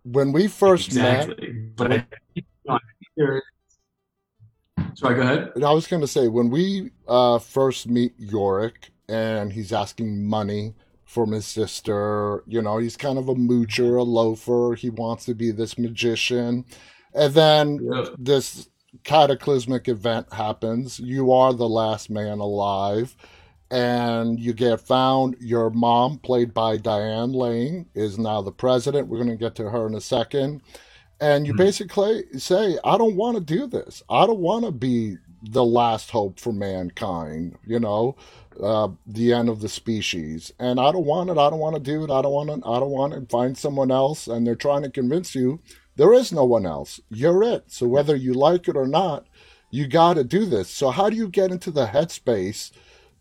when 0.03 0.31
we 0.31 0.47
first 0.47 0.87
exactly. 0.87 1.51
met, 1.51 1.75
but 1.75 1.91
I, 1.91 2.05
so 4.93 5.07
I 5.09 5.13
go 5.13 5.21
ahead. 5.21 5.51
I 5.63 5.71
was 5.71 5.87
going 5.87 6.01
to 6.01 6.07
say 6.07 6.27
when 6.27 6.49
we 6.49 6.91
uh, 7.07 7.39
first 7.39 7.87
meet 7.87 8.13
Yorick 8.17 8.91
and 9.07 9.51
he's 9.51 9.71
asking 9.73 10.25
money 10.25 10.73
from 11.03 11.31
his 11.31 11.45
sister, 11.45 12.43
you 12.47 12.61
know, 12.61 12.77
he's 12.77 12.97
kind 12.97 13.17
of 13.17 13.29
a 13.29 13.35
moocher, 13.35 13.99
a 13.99 14.03
loafer. 14.03 14.75
He 14.75 14.89
wants 14.89 15.25
to 15.25 15.35
be 15.35 15.51
this 15.51 15.77
magician, 15.77 16.65
and 17.13 17.33
then 17.33 17.79
yeah. 17.81 18.05
this 18.17 18.69
cataclysmic 19.03 19.87
event 19.87 20.31
happens. 20.33 20.99
You 20.99 21.31
are 21.31 21.53
the 21.53 21.69
last 21.69 22.09
man 22.09 22.39
alive. 22.39 23.15
And 23.71 24.39
you 24.39 24.53
get 24.53 24.79
found. 24.79 25.37
Your 25.39 25.71
mom, 25.71 26.19
played 26.19 26.53
by 26.53 26.77
Diane 26.77 27.33
Lane, 27.33 27.87
is 27.95 28.19
now 28.19 28.41
the 28.43 28.51
president. 28.51 29.07
We're 29.07 29.17
going 29.17 29.29
to 29.31 29.35
get 29.35 29.55
to 29.55 29.69
her 29.71 29.87
in 29.87 29.95
a 29.95 30.01
second 30.01 30.61
and 31.19 31.47
you 31.47 31.53
mm-hmm. 31.53 31.63
basically 31.63 32.23
say, 32.37 32.77
I 32.83 32.97
don't 32.97 33.15
want 33.15 33.37
to 33.37 33.43
do 33.43 33.67
this. 33.67 34.03
I 34.09 34.25
don't 34.25 34.39
want 34.39 34.65
to 34.65 34.71
be 34.71 35.17
the 35.41 35.63
last 35.63 36.11
hope 36.11 36.39
for 36.39 36.51
mankind, 36.51 37.57
you 37.65 37.79
know, 37.79 38.15
uh, 38.61 38.89
the 39.05 39.33
end 39.33 39.49
of 39.49 39.61
the 39.61 39.69
species. 39.69 40.51
And 40.59 40.79
I 40.79 40.91
don't 40.91 41.05
want 41.05 41.29
it. 41.29 41.37
I 41.37 41.49
don't 41.49 41.59
want 41.59 41.75
to 41.75 41.81
do 41.81 42.03
it. 42.03 42.11
I 42.11 42.21
don't 42.21 42.31
want 42.31 42.49
to. 42.49 42.67
I 42.67 42.79
don't 42.79 42.89
want 42.89 43.13
to 43.13 43.25
find 43.29 43.57
someone 43.57 43.91
else. 43.91 44.27
And 44.27 44.45
they're 44.45 44.55
trying 44.55 44.83
to 44.83 44.89
convince 44.89 45.35
you 45.35 45.59
there 45.95 46.13
is 46.13 46.31
no 46.31 46.43
one 46.43 46.65
else. 46.65 46.99
You're 47.09 47.43
it. 47.43 47.65
So 47.67 47.87
whether 47.87 48.15
you 48.15 48.33
like 48.33 48.67
it 48.67 48.75
or 48.75 48.87
not, 48.87 49.25
you 49.69 49.87
got 49.87 50.15
to 50.15 50.23
do 50.23 50.45
this. 50.45 50.69
So 50.69 50.89
how 50.89 51.09
do 51.09 51.15
you 51.15 51.29
get 51.29 51.51
into 51.51 51.71
the 51.71 51.87
headspace 51.87 52.71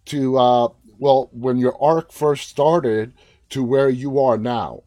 to, 0.07 0.39
uh, 0.39 0.69
well, 0.99 1.31
when 1.33 1.59
your 1.59 1.81
arc 1.83 2.13
first 2.13 2.49
started 2.49 3.13
to 3.51 3.63
where 3.63 3.89
you 3.89 4.21
are 4.21 4.39
now? 4.39 4.83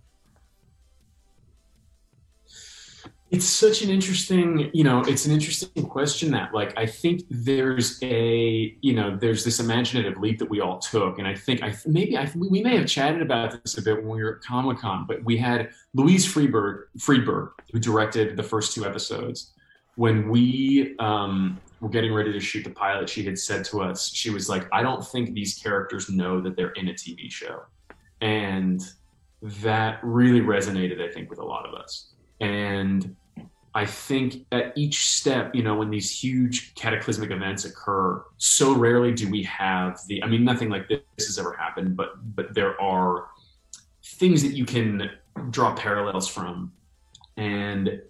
It's 3.29 3.45
such 3.45 3.81
an 3.81 3.89
interesting, 3.89 4.71
you 4.73 4.85
know, 4.85 5.01
it's 5.01 5.25
an 5.25 5.33
interesting 5.33 5.85
question 5.85 6.31
that, 6.31 6.53
like, 6.53 6.77
I 6.77 6.85
think 6.85 7.23
there's 7.29 8.01
a, 8.01 8.77
you 8.79 8.93
know, 8.93 9.17
there's 9.17 9.43
this 9.43 9.59
imaginative 9.59 10.17
leap 10.17 10.39
that 10.39 10.49
we 10.49 10.61
all 10.61 10.79
took, 10.79 11.19
and 11.19 11.27
I 11.27 11.35
think 11.35 11.61
I 11.61 11.75
maybe 11.85 12.17
I 12.17 12.31
we 12.35 12.63
may 12.63 12.77
have 12.77 12.87
chatted 12.87 13.21
about 13.21 13.61
this 13.61 13.77
a 13.77 13.81
bit 13.81 13.97
when 13.97 14.15
we 14.15 14.23
were 14.23 14.37
at 14.37 14.43
Comic 14.43 14.77
Con, 14.77 15.05
but 15.05 15.21
we 15.25 15.35
had 15.35 15.71
Louise 15.93 16.25
Freeberg, 16.25 16.83
Friedberg, 16.99 17.49
who 17.73 17.79
directed 17.79 18.37
the 18.37 18.43
first 18.43 18.73
two 18.73 18.85
episodes. 18.85 19.51
When 19.95 20.29
we 20.29 20.95
um, 20.99 21.59
were 21.81 21.89
getting 21.89 22.13
ready 22.13 22.31
to 22.31 22.39
shoot 22.39 22.63
the 22.63 22.69
pilot, 22.69 23.09
she 23.09 23.23
had 23.23 23.37
said 23.37 23.65
to 23.65 23.81
us, 23.81 24.09
she 24.09 24.29
was 24.29 24.47
like, 24.47 24.69
"I 24.71 24.81
don't 24.81 25.05
think 25.05 25.33
these 25.33 25.55
characters 25.55 26.09
know 26.09 26.39
that 26.39 26.55
they're 26.55 26.71
in 26.71 26.87
a 26.87 26.93
TV 26.93 27.29
show," 27.29 27.63
and 28.21 28.81
that 29.41 29.99
really 30.01 30.39
resonated, 30.39 31.01
I 31.01 31.11
think, 31.11 31.29
with 31.29 31.39
a 31.39 31.45
lot 31.45 31.67
of 31.67 31.73
us 31.73 32.13
and 32.39 33.15
I 33.77 33.85
think 33.85 34.47
at 34.51 34.73
each 34.75 35.11
step, 35.11 35.53
you 35.53 35.61
know, 35.61 35.75
when 35.75 35.91
these 35.91 36.09
huge 36.11 36.73
cataclysmic 36.73 37.29
events 37.29 37.63
occur, 37.63 38.23
so 38.37 38.73
rarely 38.73 39.11
do 39.11 39.29
we 39.29 39.43
have 39.43 39.99
the. 40.07 40.23
I 40.23 40.27
mean, 40.27 40.43
nothing 40.43 40.69
like 40.69 40.89
this 40.89 41.27
has 41.27 41.37
ever 41.37 41.53
happened, 41.53 41.95
but 41.95 42.13
but 42.35 42.55
there 42.55 42.79
are 42.81 43.27
things 44.03 44.41
that 44.41 44.53
you 44.53 44.65
can 44.65 45.11
draw 45.51 45.75
parallels 45.75 46.27
from, 46.27 46.73
and 47.37 48.01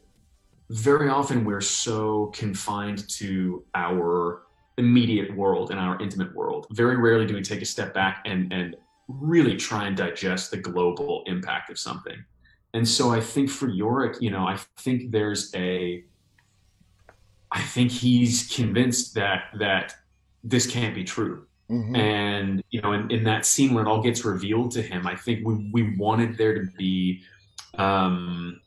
very 0.69 1.09
often 1.09 1.43
we're 1.43 1.59
so 1.59 2.27
confined 2.27 3.07
to 3.09 3.65
our 3.75 4.43
immediate 4.77 5.35
world 5.35 5.71
and 5.71 5.79
our 5.81 5.99
intimate 6.01 6.33
world. 6.33 6.67
Very 6.71 6.95
rarely 6.95 7.25
do 7.25 7.33
we 7.33 7.41
take 7.41 7.61
a 7.61 7.65
step 7.65 7.93
back 7.93 8.23
and 8.25 8.53
and 8.53 8.77
really 9.09 9.57
try 9.57 9.87
and 9.87 9.97
digest 9.97 10.51
the 10.51 10.57
global 10.57 11.23
impact 11.25 11.69
of 11.69 11.77
something. 11.77 12.23
And 12.73 12.87
so 12.87 13.11
I 13.11 13.21
think 13.21 13.49
for 13.49 13.67
Yorick, 13.67 14.21
you 14.21 14.29
know, 14.29 14.47
I 14.47 14.57
think 14.77 15.11
there's 15.11 15.53
a 15.55 16.03
I 17.51 17.61
think 17.61 17.91
he's 17.91 18.53
convinced 18.53 19.15
that 19.15 19.45
that 19.59 19.95
this 20.43 20.69
can't 20.69 20.93
be 20.93 21.03
true. 21.03 21.45
Mm-hmm. 21.69 21.95
And 21.95 22.63
you 22.69 22.81
know, 22.81 22.93
in, 22.93 23.09
in 23.11 23.23
that 23.23 23.45
scene 23.45 23.73
when 23.73 23.85
it 23.85 23.89
all 23.89 24.01
gets 24.01 24.23
revealed 24.23 24.71
to 24.71 24.81
him, 24.81 25.07
I 25.07 25.15
think 25.15 25.45
we 25.45 25.69
we 25.71 25.95
wanted 25.97 26.37
there 26.37 26.53
to 26.53 26.71
be 26.77 27.21
um 27.77 28.59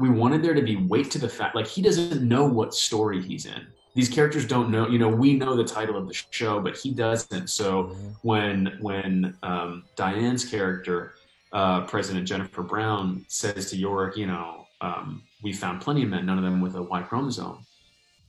we 0.00 0.08
wanted 0.08 0.42
there 0.42 0.54
to 0.54 0.62
be 0.62 0.76
weight 0.76 1.10
to 1.10 1.18
the 1.18 1.28
fact 1.28 1.54
like 1.54 1.66
he 1.66 1.82
doesn't 1.82 2.26
know 2.26 2.44
what 2.44 2.74
story 2.74 3.22
he's 3.22 3.44
in 3.44 3.66
these 3.94 4.08
characters 4.08 4.46
don't 4.46 4.70
know 4.70 4.88
you 4.88 4.98
know 4.98 5.08
we 5.08 5.34
know 5.34 5.54
the 5.54 5.64
title 5.64 5.96
of 5.96 6.08
the 6.08 6.14
show 6.30 6.58
but 6.58 6.76
he 6.76 6.90
doesn't 6.90 7.48
so 7.48 7.84
mm-hmm. 7.84 8.08
when 8.22 8.78
when 8.80 9.36
um, 9.42 9.84
diane's 9.96 10.44
character 10.44 11.14
uh, 11.52 11.82
President 11.82 12.26
Jennifer 12.26 12.62
Brown 12.62 13.24
says 13.28 13.70
to 13.70 13.76
Yorick, 13.76 14.16
you 14.16 14.26
know, 14.26 14.66
um, 14.80 15.22
we 15.42 15.52
found 15.52 15.80
plenty 15.80 16.02
of 16.02 16.08
men, 16.08 16.26
none 16.26 16.38
of 16.38 16.44
them 16.44 16.60
with 16.60 16.74
a 16.76 16.82
Y 16.82 17.02
chromosome. 17.02 17.66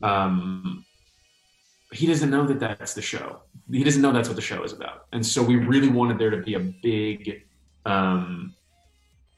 Um, 0.01 0.85
he 1.91 2.07
doesn't 2.07 2.29
know 2.29 2.45
that 2.47 2.59
that's 2.59 2.93
the 2.93 3.01
show. 3.01 3.41
He 3.69 3.83
doesn't 3.83 4.01
know 4.01 4.11
that's 4.11 4.29
what 4.29 4.35
the 4.35 4.41
show 4.41 4.63
is 4.63 4.73
about. 4.73 5.07
And 5.11 5.25
so 5.25 5.43
we 5.43 5.55
really 5.55 5.89
wanted 5.89 6.17
there 6.17 6.29
to 6.29 6.37
be 6.37 6.55
a 6.55 6.59
big, 6.59 7.43
um, 7.85 8.53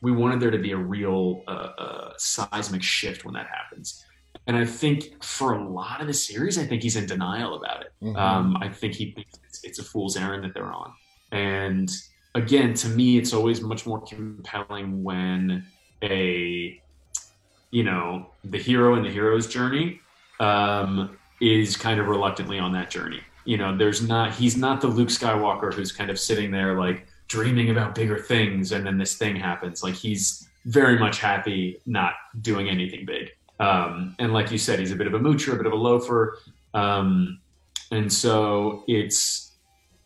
we 0.01 0.11
wanted 0.11 0.39
there 0.39 0.51
to 0.51 0.59
be 0.59 0.71
a 0.71 0.77
real 0.77 1.43
uh, 1.47 1.71
uh, 1.77 2.13
seismic 2.17 2.83
shift 2.83 3.25
when 3.25 3.33
that 3.33 3.47
happens. 3.47 4.05
And 4.47 4.57
I 4.57 4.65
think 4.65 5.23
for 5.23 5.53
a 5.53 5.69
lot 5.69 6.01
of 6.01 6.07
the 6.07 6.13
series, 6.13 6.57
I 6.57 6.65
think 6.65 6.83
he's 6.83 6.95
in 6.95 7.05
denial 7.05 7.55
about 7.55 7.81
it. 7.81 7.93
Mm-hmm. 8.01 8.17
Um, 8.17 8.57
I 8.61 8.69
think 8.69 8.93
he 8.95 9.11
thinks 9.11 9.39
it's, 9.47 9.63
it's 9.63 9.79
a 9.79 9.83
fool's 9.83 10.17
errand 10.17 10.43
that 10.43 10.53
they're 10.53 10.71
on. 10.71 10.93
And 11.31 11.91
again, 12.35 12.73
to 12.75 12.89
me, 12.89 13.17
it's 13.17 13.33
always 13.33 13.61
much 13.61 13.85
more 13.85 14.01
compelling 14.01 15.03
when 15.03 15.65
a, 16.01 16.81
you 17.71 17.83
know, 17.83 18.27
the 18.43 18.57
hero 18.57 18.95
and 18.95 19.05
the 19.05 19.09
hero's 19.09 19.47
journey 19.47 19.99
um, 20.39 21.17
is 21.41 21.77
kind 21.77 21.99
of 21.99 22.07
reluctantly 22.07 22.59
on 22.59 22.71
that 22.73 22.89
journey. 22.89 23.21
You 23.45 23.57
know, 23.57 23.77
there's 23.77 24.01
not, 24.07 24.33
he's 24.33 24.57
not 24.57 24.81
the 24.81 24.87
Luke 24.87 25.09
Skywalker 25.09 25.73
who's 25.73 25.91
kind 25.91 26.09
of 26.09 26.19
sitting 26.19 26.51
there 26.51 26.77
like 26.79 27.07
dreaming 27.27 27.69
about 27.69 27.95
bigger 27.95 28.17
things 28.17 28.71
and 28.71 28.85
then 28.85 28.97
this 28.97 29.15
thing 29.15 29.35
happens. 29.35 29.83
Like 29.83 29.95
he's 29.95 30.47
very 30.65 30.97
much 30.97 31.19
happy 31.19 31.81
not 31.85 32.13
doing 32.41 32.69
anything 32.69 33.05
big. 33.05 33.29
Um, 33.59 34.15
and 34.19 34.33
like 34.33 34.51
you 34.51 34.57
said, 34.57 34.79
he's 34.79 34.91
a 34.91 34.95
bit 34.95 35.07
of 35.07 35.13
a 35.13 35.19
moocher, 35.19 35.53
a 35.53 35.55
bit 35.57 35.65
of 35.65 35.73
a 35.73 35.77
loafer. 35.77 36.39
Um, 36.73 37.39
and 37.91 38.11
so 38.11 38.83
it's, 38.87 39.42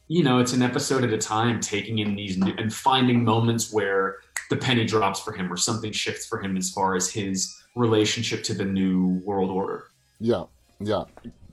you 0.08 0.24
know, 0.24 0.40
it's 0.40 0.54
an 0.54 0.62
episode 0.62 1.04
at 1.04 1.12
a 1.12 1.18
time, 1.18 1.60
taking 1.60 2.00
in 2.00 2.16
these 2.16 2.38
new, 2.38 2.54
and 2.58 2.74
finding 2.74 3.24
moments 3.24 3.74
where 3.74 4.18
the 4.50 4.56
penny 4.56 4.86
drops 4.86 5.20
for 5.20 5.34
him 5.34 5.52
or 5.52 5.58
something 5.58 5.92
shifts 5.92 6.26
for 6.26 6.40
him 6.40 6.56
as 6.56 6.70
far 6.72 6.96
as 6.96 7.12
his 7.12 7.62
relationship 7.76 8.44
to 8.44 8.54
the 8.54 8.64
new 8.64 9.22
world 9.26 9.50
order. 9.50 9.88
Yeah, 10.20 10.46
yeah. 10.80 11.04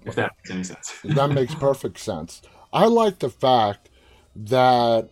If 0.04 0.14
that 0.14 0.32
makes 0.36 0.50
any 0.50 0.64
sense. 0.64 0.94
that 1.04 1.30
makes 1.30 1.54
perfect 1.54 1.98
sense. 1.98 2.42
I 2.72 2.86
like 2.86 3.18
the 3.18 3.30
fact 3.30 3.90
that 4.36 5.08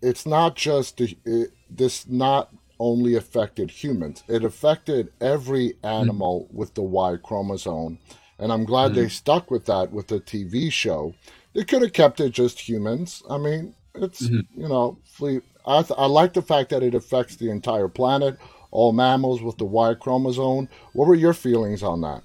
it's 0.00 0.26
not 0.26 0.56
just 0.56 1.00
it, 1.00 1.52
this 1.70 2.08
not 2.08 2.50
only 2.78 3.14
affected 3.14 3.70
humans; 3.70 4.22
it 4.28 4.44
affected 4.44 5.12
every 5.20 5.74
animal 5.82 6.46
mm-hmm. 6.46 6.56
with 6.56 6.74
the 6.74 6.82
Y 6.82 7.16
chromosome, 7.22 7.98
and 8.38 8.52
I'm 8.52 8.64
glad 8.64 8.92
mm-hmm. 8.92 9.02
they 9.02 9.08
stuck 9.08 9.50
with 9.50 9.66
that 9.66 9.92
with 9.92 10.08
the 10.08 10.20
TV 10.20 10.70
show 10.70 11.14
they 11.54 11.64
could 11.64 11.82
have 11.82 11.92
kept 11.92 12.20
it 12.20 12.30
just 12.30 12.68
humans. 12.68 13.22
I 13.28 13.38
mean, 13.38 13.74
it's 13.94 14.22
mm-hmm. 14.22 14.60
you 14.60 14.68
know, 14.68 14.98
fleet. 15.04 15.42
I 15.66 15.82
th- 15.82 15.98
I 15.98 16.06
like 16.06 16.32
the 16.32 16.42
fact 16.42 16.70
that 16.70 16.82
it 16.82 16.94
affects 16.94 17.36
the 17.36 17.50
entire 17.50 17.88
planet, 17.88 18.38
all 18.70 18.92
mammals 18.92 19.42
with 19.42 19.58
the 19.58 19.64
Y 19.64 19.94
chromosome. 19.94 20.68
What 20.92 21.08
were 21.08 21.14
your 21.14 21.34
feelings 21.34 21.82
on 21.82 22.00
that? 22.02 22.22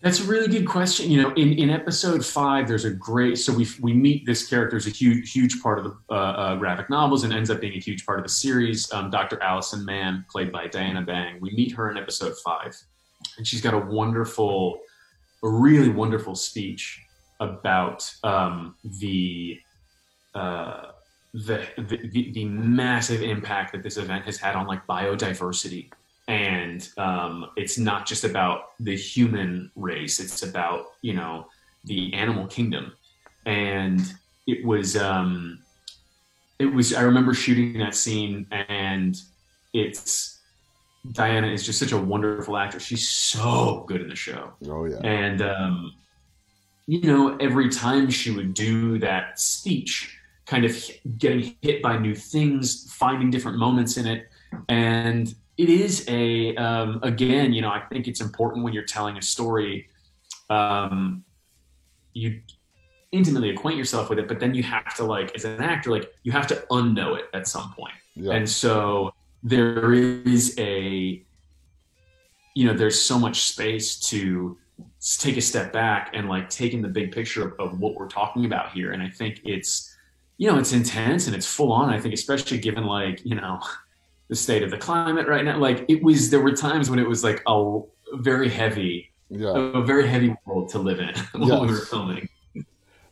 That's 0.00 0.20
a 0.20 0.24
really 0.24 0.46
good 0.46 0.68
question. 0.68 1.10
You 1.10 1.22
know, 1.22 1.30
in, 1.30 1.54
in 1.54 1.70
episode 1.70 2.24
five, 2.24 2.68
there's 2.68 2.84
a 2.84 2.90
great. 2.90 3.36
So 3.38 3.52
we 3.52 3.66
we 3.80 3.92
meet 3.92 4.26
this 4.26 4.48
character 4.48 4.76
is 4.76 4.86
a 4.86 4.90
huge 4.90 5.32
huge 5.32 5.60
part 5.60 5.78
of 5.78 5.84
the 5.84 6.14
uh, 6.14 6.14
uh, 6.14 6.56
graphic 6.56 6.88
novels 6.88 7.24
and 7.24 7.32
ends 7.32 7.50
up 7.50 7.60
being 7.60 7.74
a 7.74 7.80
huge 7.80 8.06
part 8.06 8.20
of 8.20 8.24
the 8.24 8.30
series. 8.30 8.92
Um, 8.92 9.10
Dr. 9.10 9.42
Allison 9.42 9.84
Mann, 9.84 10.24
played 10.30 10.52
by 10.52 10.68
Diana 10.68 11.02
Bang. 11.02 11.40
We 11.40 11.50
meet 11.50 11.72
her 11.72 11.90
in 11.90 11.96
episode 11.96 12.34
five, 12.44 12.76
and 13.38 13.46
she's 13.46 13.60
got 13.60 13.74
a 13.74 13.78
wonderful, 13.78 14.78
a 15.42 15.48
really 15.48 15.88
wonderful 15.88 16.36
speech 16.36 17.00
about 17.40 18.12
um, 18.24 18.74
the, 18.84 19.58
uh, 20.34 20.82
the, 21.32 21.66
the, 21.76 22.32
the 22.32 22.44
massive 22.44 23.22
impact 23.22 23.72
that 23.72 23.82
this 23.82 23.96
event 23.96 24.24
has 24.24 24.38
had 24.38 24.56
on 24.56 24.66
like 24.66 24.86
biodiversity. 24.86 25.90
And 26.26 26.86
um, 26.98 27.50
it's 27.56 27.78
not 27.78 28.06
just 28.06 28.24
about 28.24 28.70
the 28.80 28.96
human 28.96 29.70
race. 29.76 30.20
It's 30.20 30.42
about 30.42 30.84
you 31.00 31.14
know 31.14 31.46
the 31.84 32.12
animal 32.12 32.46
kingdom. 32.46 32.92
And 33.46 34.00
it 34.46 34.62
was 34.62 34.94
um, 34.94 35.60
it 36.58 36.66
was 36.66 36.92
i 36.92 37.02
remember 37.02 37.34
shooting 37.34 37.78
that 37.78 37.94
scene 37.94 38.46
and 38.50 39.16
it's 39.72 40.38
diana 41.12 41.46
is 41.46 41.64
just 41.64 41.78
such 41.78 41.92
a 41.92 41.98
wonderful 41.98 42.56
actress. 42.56 42.82
She's 42.82 43.08
so 43.08 43.84
good 43.86 44.00
in 44.00 44.08
the 44.08 44.16
show. 44.16 44.52
Oh 44.66 44.84
yeah. 44.84 44.98
And 44.98 45.42
um, 45.42 45.92
you 46.88 47.02
know, 47.02 47.36
every 47.36 47.68
time 47.68 48.08
she 48.10 48.30
would 48.30 48.54
do 48.54 48.98
that 48.98 49.38
speech, 49.38 50.18
kind 50.46 50.64
of 50.64 50.74
getting 51.18 51.54
hit 51.60 51.82
by 51.82 51.98
new 51.98 52.14
things, 52.14 52.90
finding 52.94 53.30
different 53.30 53.58
moments 53.58 53.98
in 53.98 54.06
it. 54.06 54.30
And 54.70 55.34
it 55.58 55.68
is 55.68 56.06
a, 56.08 56.56
um, 56.56 57.00
again, 57.02 57.52
you 57.52 57.60
know, 57.60 57.68
I 57.68 57.80
think 57.80 58.08
it's 58.08 58.22
important 58.22 58.64
when 58.64 58.72
you're 58.72 58.84
telling 58.84 59.18
a 59.18 59.22
story, 59.22 59.90
um, 60.48 61.24
you 62.14 62.40
intimately 63.12 63.50
acquaint 63.50 63.76
yourself 63.76 64.08
with 64.08 64.18
it, 64.18 64.26
but 64.26 64.40
then 64.40 64.54
you 64.54 64.62
have 64.62 64.94
to, 64.94 65.04
like, 65.04 65.34
as 65.34 65.44
an 65.44 65.60
actor, 65.60 65.90
like, 65.90 66.10
you 66.22 66.32
have 66.32 66.46
to 66.46 66.54
unknow 66.70 67.18
it 67.18 67.26
at 67.34 67.46
some 67.46 67.70
point. 67.74 67.92
Yeah. 68.14 68.32
And 68.32 68.48
so 68.48 69.12
there 69.42 69.92
is 69.92 70.54
a, 70.58 71.22
you 72.54 72.66
know, 72.66 72.72
there's 72.72 72.98
so 72.98 73.18
much 73.18 73.42
space 73.42 73.98
to, 74.08 74.56
take 75.16 75.36
a 75.36 75.40
step 75.40 75.72
back 75.72 76.10
and 76.12 76.28
like 76.28 76.50
taking 76.50 76.82
the 76.82 76.88
big 76.88 77.12
picture 77.12 77.48
of, 77.48 77.58
of, 77.58 77.80
what 77.80 77.94
we're 77.94 78.08
talking 78.08 78.44
about 78.44 78.72
here. 78.72 78.92
And 78.92 79.02
I 79.02 79.08
think 79.08 79.40
it's, 79.44 79.96
you 80.36 80.50
know, 80.50 80.58
it's 80.58 80.72
intense 80.72 81.26
and 81.26 81.34
it's 81.34 81.46
full 81.46 81.72
on. 81.72 81.88
I 81.88 81.98
think, 81.98 82.14
especially 82.14 82.58
given 82.58 82.84
like, 82.84 83.24
you 83.24 83.34
know, 83.34 83.60
the 84.28 84.36
state 84.36 84.62
of 84.62 84.70
the 84.70 84.78
climate 84.78 85.26
right 85.26 85.44
now, 85.44 85.58
like 85.58 85.84
it 85.88 86.02
was, 86.02 86.30
there 86.30 86.40
were 86.40 86.52
times 86.52 86.90
when 86.90 86.98
it 86.98 87.08
was 87.08 87.24
like 87.24 87.42
a 87.46 87.80
very 88.14 88.50
heavy 88.50 89.10
yeah. 89.30 89.52
a 89.74 89.82
very 89.82 90.06
heavy 90.06 90.34
world 90.44 90.68
to 90.70 90.78
live 90.78 91.00
in 91.00 91.14
while 91.32 91.48
yes. 91.48 91.60
we 91.60 91.66
were 91.66 91.84
filming. 91.84 92.28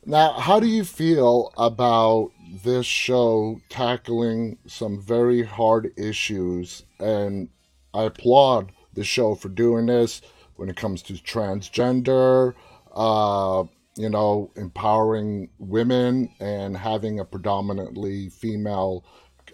Now, 0.05 0.33
how 0.33 0.61
do 0.61 0.67
you 0.67 0.85
feel 0.85 1.53
about 1.57 2.31
this 2.63 2.87
show 2.87 3.61
tackling 3.69 4.59
some 4.67 5.01
very 5.01 5.43
hard 5.43 5.93
issues? 5.97 6.85
And 7.01 7.49
I 7.93 8.05
applaud 8.05 8.73
the 8.95 9.05
show 9.05 9.35
for 9.35 9.49
doing 9.49 9.87
this 9.87 10.23
when 10.57 10.69
it 10.69 10.77
comes 10.77 11.03
to 11.03 11.15
transgender, 11.15 12.55
uh, 12.95 13.65
you 13.97 14.11
know, 14.11 14.51
empowering 14.57 15.49
women 15.59 16.31
and 16.41 16.77
having 16.77 17.21
a 17.21 17.25
predominantly 17.25 18.29
female 18.29 19.05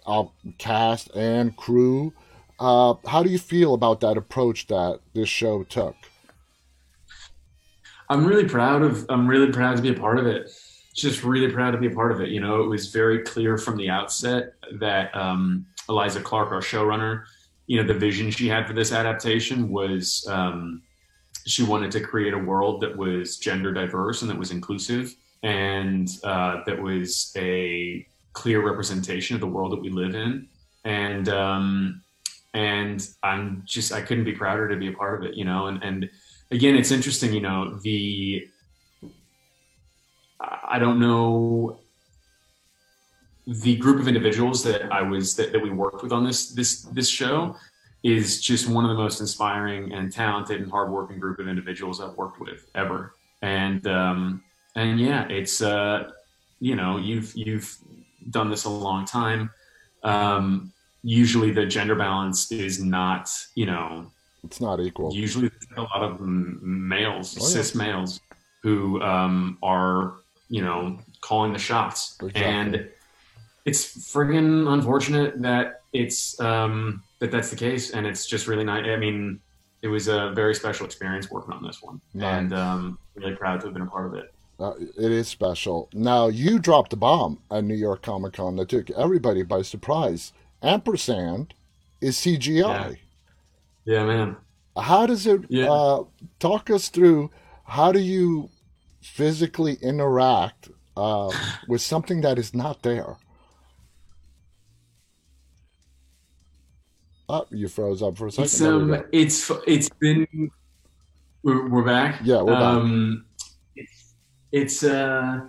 uh, 0.06 0.24
cast 0.58 1.14
and 1.14 1.56
crew. 1.56 2.12
Uh, 2.58 2.94
how 3.06 3.22
do 3.22 3.30
you 3.30 3.38
feel 3.38 3.74
about 3.74 4.00
that 4.00 4.16
approach 4.16 4.66
that 4.68 5.00
this 5.14 5.28
show 5.28 5.62
took? 5.64 5.96
I'm 8.08 8.26
really 8.26 8.48
proud 8.48 8.82
of. 8.82 9.06
I'm 9.08 9.26
really 9.26 9.50
proud 9.50 9.76
to 9.76 9.82
be 9.82 9.90
a 9.90 9.98
part 9.98 10.18
of 10.18 10.26
it. 10.26 10.50
Just 10.94 11.24
really 11.24 11.50
proud 11.50 11.70
to 11.70 11.78
be 11.78 11.86
a 11.86 11.90
part 11.90 12.12
of 12.12 12.20
it. 12.20 12.28
You 12.28 12.40
know, 12.40 12.60
it 12.62 12.68
was 12.68 12.92
very 12.92 13.22
clear 13.22 13.56
from 13.56 13.76
the 13.76 13.88
outset 13.88 14.54
that 14.80 15.16
um, 15.16 15.64
Eliza 15.88 16.20
Clark, 16.20 16.52
our 16.52 16.60
showrunner, 16.60 17.24
you 17.66 17.80
know, 17.80 17.86
the 17.86 17.98
vision 17.98 18.30
she 18.30 18.48
had 18.48 18.66
for 18.66 18.74
this 18.74 18.92
adaptation 18.92 19.70
was 19.70 20.26
um, 20.28 20.82
she 21.46 21.62
wanted 21.62 21.90
to 21.92 22.00
create 22.00 22.34
a 22.34 22.38
world 22.38 22.80
that 22.80 22.96
was 22.96 23.36
gender 23.38 23.72
diverse 23.72 24.22
and 24.22 24.30
that 24.30 24.38
was 24.38 24.50
inclusive 24.50 25.14
and 25.42 26.08
uh, 26.24 26.62
that 26.66 26.80
was 26.80 27.32
a 27.36 28.06
clear 28.32 28.64
representation 28.64 29.34
of 29.34 29.40
the 29.40 29.46
world 29.46 29.72
that 29.72 29.80
we 29.80 29.90
live 29.90 30.14
in. 30.14 30.48
And 30.84 31.28
um, 31.28 32.02
and 32.54 33.06
I'm 33.22 33.62
just 33.64 33.92
I 33.92 34.02
couldn't 34.02 34.24
be 34.24 34.32
prouder 34.32 34.68
to 34.68 34.76
be 34.76 34.88
a 34.88 34.92
part 34.92 35.22
of 35.22 35.30
it. 35.30 35.36
You 35.36 35.44
know, 35.44 35.66
and 35.66 35.82
and 35.82 36.10
again, 36.50 36.76
it's 36.76 36.90
interesting, 36.90 37.32
you 37.32 37.40
know, 37.40 37.78
the 37.82 38.48
I 40.40 40.78
don't 40.78 40.98
know 40.98 41.78
the 43.46 43.76
group 43.76 44.00
of 44.00 44.06
individuals 44.06 44.62
that 44.62 44.92
I 44.92 45.02
was 45.02 45.34
that, 45.36 45.52
that 45.52 45.60
we 45.60 45.70
worked 45.70 46.02
with 46.02 46.12
on 46.12 46.24
this 46.24 46.50
this 46.50 46.82
this 46.82 47.08
show 47.08 47.56
is 48.02 48.40
just 48.40 48.68
one 48.68 48.84
of 48.84 48.90
the 48.90 48.96
most 48.96 49.20
inspiring 49.20 49.92
and 49.92 50.12
talented 50.12 50.60
and 50.60 50.70
hardworking 50.70 51.20
group 51.20 51.38
of 51.38 51.48
individuals 51.48 52.00
I've 52.00 52.16
worked 52.16 52.40
with 52.40 52.66
ever. 52.74 53.14
And 53.42 53.86
um, 53.86 54.42
and 54.74 55.00
yeah, 55.00 55.26
it's 55.28 55.62
uh, 55.62 56.10
you 56.60 56.76
know 56.76 56.98
you've 56.98 57.32
you've 57.36 57.76
done 58.30 58.50
this 58.50 58.64
a 58.64 58.70
long 58.70 59.04
time. 59.04 59.50
Um, 60.02 60.72
usually 61.02 61.50
the 61.52 61.66
gender 61.66 61.94
balance 61.94 62.50
is 62.52 62.82
not 62.82 63.30
you 63.54 63.66
know 63.66 64.06
it's 64.44 64.60
not 64.60 64.80
equal. 64.80 65.14
Usually, 65.14 65.50
a 65.76 65.82
lot 65.82 66.02
of 66.02 66.20
males, 66.20 67.36
oh, 67.40 67.44
cis 67.44 67.74
males, 67.74 68.20
who 68.62 69.00
um, 69.02 69.58
are 69.62 70.14
you 70.48 70.62
know 70.62 70.98
calling 71.20 71.52
the 71.52 71.58
shots, 71.58 72.16
exactly. 72.20 72.42
and 72.42 72.88
it's 73.64 74.12
friggin' 74.12 74.72
unfortunate 74.72 75.40
that 75.42 75.82
it's 75.92 76.38
um, 76.40 77.02
that 77.22 77.30
that's 77.30 77.50
the 77.50 77.56
case, 77.56 77.90
and 77.90 78.04
it's 78.04 78.26
just 78.26 78.48
really 78.48 78.64
nice. 78.64 78.84
I 78.84 78.96
mean, 78.96 79.38
it 79.80 79.86
was 79.86 80.08
a 80.08 80.32
very 80.34 80.56
special 80.56 80.84
experience 80.84 81.30
working 81.30 81.54
on 81.54 81.62
this 81.62 81.80
one, 81.80 82.00
nice. 82.14 82.40
and 82.40 82.52
um, 82.52 82.98
really 83.14 83.36
proud 83.36 83.60
to 83.60 83.66
have 83.66 83.74
been 83.74 83.84
a 83.84 83.86
part 83.86 84.06
of 84.06 84.14
it. 84.14 84.34
Uh, 84.58 84.74
it 84.98 85.12
is 85.12 85.28
special. 85.28 85.88
Now 85.94 86.26
you 86.26 86.58
dropped 86.58 86.92
a 86.92 86.96
bomb 86.96 87.38
at 87.48 87.62
New 87.62 87.76
York 87.76 88.02
Comic 88.02 88.32
Con 88.32 88.56
that 88.56 88.70
took 88.70 88.90
everybody 88.90 89.44
by 89.44 89.62
surprise. 89.62 90.32
Ampersand 90.64 91.54
is 92.00 92.16
CGI. 92.16 92.56
Yeah. 92.56 92.92
Yeah, 93.84 94.04
man. 94.04 94.36
How 94.76 95.06
does 95.06 95.26
it 95.26 95.42
yeah. 95.48 95.70
uh, 95.70 96.04
talk 96.40 96.70
us 96.70 96.88
through? 96.88 97.30
How 97.64 97.92
do 97.92 98.00
you 98.00 98.50
physically 99.00 99.74
interact 99.80 100.70
uh, 100.96 101.30
with 101.68 101.82
something 101.82 102.20
that 102.22 102.36
is 102.38 102.52
not 102.52 102.82
there? 102.82 103.16
Oh, 107.32 107.46
you 107.50 107.66
froze 107.66 108.02
up 108.02 108.18
for 108.18 108.26
a 108.26 108.30
second. 108.30 108.44
It's 108.44 108.60
um, 108.60 109.04
it's 109.10 109.50
it's 109.66 109.88
been 109.88 110.50
we're, 111.42 111.66
we're 111.66 111.82
back. 111.82 112.20
Yeah, 112.22 112.42
we're 112.42 112.52
um, 112.52 113.24
back. 113.74 113.84
It's, 113.84 114.14
it's 114.52 114.84
uh, 114.84 115.40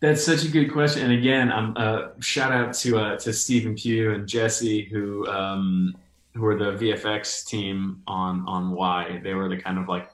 that's 0.00 0.24
such 0.24 0.46
a 0.46 0.48
good 0.48 0.72
question. 0.72 1.02
And 1.04 1.12
again, 1.12 1.52
I'm 1.52 1.76
uh, 1.76 2.18
shout 2.20 2.52
out 2.52 2.72
to 2.76 2.98
uh, 2.98 3.16
to 3.18 3.34
Stephen 3.34 3.74
Pugh 3.74 4.12
and 4.12 4.26
Jesse 4.26 4.86
who 4.86 5.26
um, 5.26 5.94
who 6.32 6.40
were 6.40 6.56
the 6.56 6.72
VFX 6.72 7.44
team 7.44 8.00
on 8.06 8.42
on 8.48 8.70
Y. 8.70 9.20
They 9.22 9.34
were 9.34 9.50
the 9.50 9.58
kind 9.58 9.78
of 9.78 9.88
like 9.88 10.10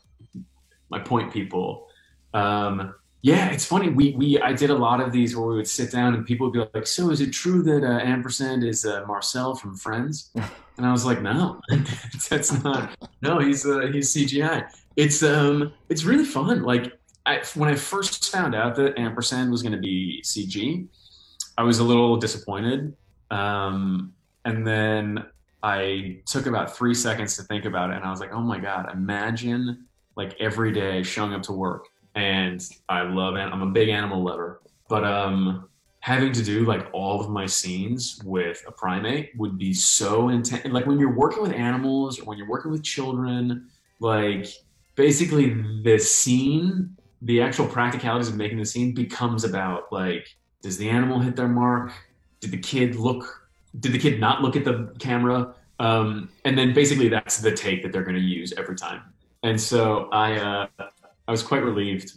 my 0.88 0.98
point 0.98 1.32
people. 1.32 1.86
Um, 2.34 2.96
yeah, 3.22 3.50
it's 3.50 3.64
funny. 3.64 3.90
We 3.90 4.16
we 4.16 4.40
I 4.40 4.52
did 4.52 4.70
a 4.70 4.76
lot 4.76 5.00
of 5.00 5.12
these 5.12 5.36
where 5.36 5.46
we 5.46 5.54
would 5.54 5.68
sit 5.68 5.92
down 5.92 6.14
and 6.14 6.26
people 6.26 6.48
would 6.48 6.52
be 6.52 6.68
like, 6.74 6.88
"So 6.88 7.10
is 7.10 7.20
it 7.20 7.30
true 7.30 7.62
that 7.62 7.84
uh, 7.84 8.00
ampersand 8.00 8.64
is 8.64 8.84
uh, 8.84 9.04
Marcel 9.06 9.54
from 9.54 9.76
Friends?" 9.76 10.32
And 10.76 10.86
I 10.86 10.92
was 10.92 11.04
like, 11.04 11.22
"No, 11.22 11.60
that's 12.28 12.62
not. 12.62 12.90
No, 13.22 13.38
he's 13.38 13.66
uh, 13.66 13.88
he's 13.92 14.14
CGI. 14.14 14.68
It's 14.96 15.22
um 15.22 15.72
it's 15.88 16.04
really 16.04 16.24
fun. 16.24 16.62
Like 16.62 16.92
I, 17.24 17.42
when 17.54 17.68
I 17.68 17.74
first 17.74 18.30
found 18.30 18.54
out 18.54 18.76
that 18.76 18.98
ampersand 18.98 19.50
was 19.50 19.62
going 19.62 19.72
to 19.72 19.78
be 19.78 20.22
CG, 20.24 20.86
I 21.58 21.62
was 21.62 21.80
a 21.80 21.84
little 21.84 22.16
disappointed. 22.16 22.94
Um, 23.30 24.14
and 24.44 24.66
then 24.66 25.26
I 25.62 26.20
took 26.26 26.46
about 26.46 26.76
three 26.76 26.94
seconds 26.94 27.36
to 27.36 27.42
think 27.42 27.64
about 27.64 27.90
it, 27.90 27.96
and 27.96 28.04
I 28.04 28.10
was 28.10 28.20
like, 28.20 28.32
"Oh 28.32 28.40
my 28.40 28.58
god! 28.58 28.90
Imagine 28.92 29.86
like 30.16 30.36
every 30.40 30.72
day 30.72 31.02
showing 31.02 31.34
up 31.34 31.42
to 31.42 31.52
work, 31.52 31.88
and 32.14 32.62
I 32.88 33.02
love 33.02 33.34
and 33.34 33.52
I'm 33.52 33.62
a 33.62 33.70
big 33.70 33.88
animal 33.88 34.22
lover, 34.22 34.62
but 34.88 35.04
um, 35.04 35.68
having 36.06 36.30
to 36.32 36.40
do 36.40 36.64
like 36.64 36.86
all 36.92 37.20
of 37.20 37.28
my 37.28 37.44
scenes 37.44 38.20
with 38.24 38.62
a 38.68 38.70
primate 38.70 39.32
would 39.36 39.58
be 39.58 39.74
so 39.74 40.28
intense. 40.28 40.64
Like 40.66 40.86
when 40.86 41.00
you're 41.00 41.12
working 41.12 41.42
with 41.42 41.50
animals 41.50 42.20
or 42.20 42.26
when 42.26 42.38
you're 42.38 42.48
working 42.48 42.70
with 42.70 42.84
children, 42.84 43.66
like 43.98 44.46
basically 44.94 45.60
the 45.82 45.98
scene, 45.98 46.96
the 47.22 47.42
actual 47.42 47.66
practicalities 47.66 48.28
of 48.28 48.36
making 48.36 48.58
the 48.58 48.64
scene 48.64 48.94
becomes 48.94 49.42
about 49.42 49.92
like, 49.92 50.28
does 50.62 50.78
the 50.78 50.88
animal 50.88 51.18
hit 51.18 51.34
their 51.34 51.48
mark? 51.48 51.90
Did 52.38 52.52
the 52.52 52.58
kid 52.58 52.94
look 52.94 53.48
did 53.80 53.90
the 53.90 53.98
kid 53.98 54.20
not 54.20 54.42
look 54.42 54.54
at 54.54 54.64
the 54.64 54.94
camera? 55.00 55.56
Um, 55.80 56.28
and 56.44 56.56
then 56.56 56.72
basically 56.72 57.08
that's 57.08 57.38
the 57.38 57.50
take 57.50 57.82
that 57.82 57.90
they're 57.90 58.04
going 58.04 58.14
to 58.14 58.22
use 58.22 58.52
every 58.56 58.76
time. 58.76 59.02
And 59.42 59.60
so 59.60 60.08
I, 60.12 60.36
uh, 60.36 60.66
I 61.28 61.30
was 61.30 61.42
quite 61.42 61.62
relieved 61.64 62.12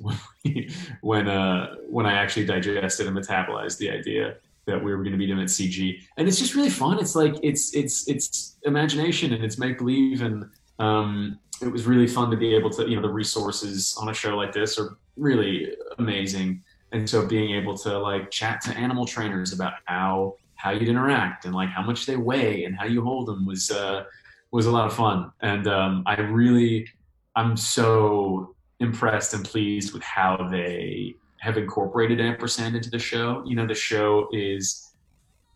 when 1.01 1.27
uh, 1.27 1.75
when 1.87 2.05
I 2.05 2.13
actually 2.13 2.45
digested 2.45 3.07
and 3.07 3.17
metabolized 3.17 3.77
the 3.77 3.89
idea 3.89 4.35
that 4.67 4.83
we 4.83 4.91
were 4.91 5.03
going 5.03 5.13
to 5.13 5.17
be 5.17 5.25
doing 5.25 5.39
it 5.39 5.45
CG, 5.45 6.01
and 6.17 6.27
it's 6.27 6.37
just 6.37 6.55
really 6.55 6.69
fun. 6.69 6.99
It's 6.99 7.15
like 7.15 7.35
it's 7.41 7.75
it's 7.75 8.07
it's 8.07 8.57
imagination 8.63 9.33
and 9.33 9.43
it's 9.43 9.57
make 9.57 9.77
believe, 9.77 10.21
and 10.21 10.45
um, 10.77 11.39
it 11.61 11.67
was 11.67 11.85
really 11.85 12.07
fun 12.07 12.29
to 12.31 12.37
be 12.37 12.53
able 12.55 12.69
to 12.71 12.87
you 12.87 12.95
know 12.95 13.01
the 13.01 13.09
resources 13.09 13.97
on 13.99 14.09
a 14.09 14.13
show 14.13 14.35
like 14.35 14.53
this 14.53 14.77
are 14.79 14.97
really 15.17 15.73
amazing, 15.97 16.63
and 16.91 17.09
so 17.09 17.25
being 17.25 17.51
able 17.55 17.77
to 17.79 17.97
like 17.97 18.29
chat 18.29 18.61
to 18.61 18.77
animal 18.77 19.05
trainers 19.05 19.53
about 19.53 19.73
how 19.85 20.35
how 20.55 20.71
you'd 20.71 20.89
interact 20.89 21.45
and 21.45 21.55
like 21.55 21.69
how 21.69 21.81
much 21.81 22.05
they 22.05 22.17
weigh 22.17 22.65
and 22.65 22.77
how 22.77 22.85
you 22.85 23.01
hold 23.01 23.27
them 23.27 23.45
was 23.45 23.71
uh, 23.71 24.03
was 24.51 24.65
a 24.65 24.71
lot 24.71 24.85
of 24.85 24.93
fun. 24.93 25.31
And 25.41 25.67
um, 25.67 26.03
I 26.05 26.19
really, 26.19 26.87
I'm 27.35 27.55
so 27.55 28.55
impressed 28.79 29.33
and 29.33 29.43
pleased 29.45 29.93
with 29.93 30.03
how 30.03 30.47
they 30.51 31.15
have 31.39 31.57
incorporated 31.57 32.19
ampersand 32.19 32.75
into 32.75 32.89
the 32.89 32.99
show. 32.99 33.43
You 33.45 33.55
know, 33.55 33.65
the 33.65 33.75
show 33.75 34.27
is 34.31 34.93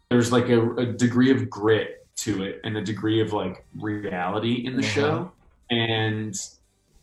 there's 0.09 0.31
like 0.31 0.49
a, 0.49 0.71
a 0.75 0.85
degree 0.85 1.31
of 1.31 1.49
grit 1.49 2.05
to 2.15 2.43
it 2.43 2.61
and 2.63 2.77
a 2.77 2.83
degree 2.83 3.21
of 3.21 3.33
like 3.33 3.65
reality 3.75 4.65
in 4.65 4.75
the 4.75 4.81
mm-hmm. 4.81 4.91
show, 4.91 5.31
and 5.69 6.35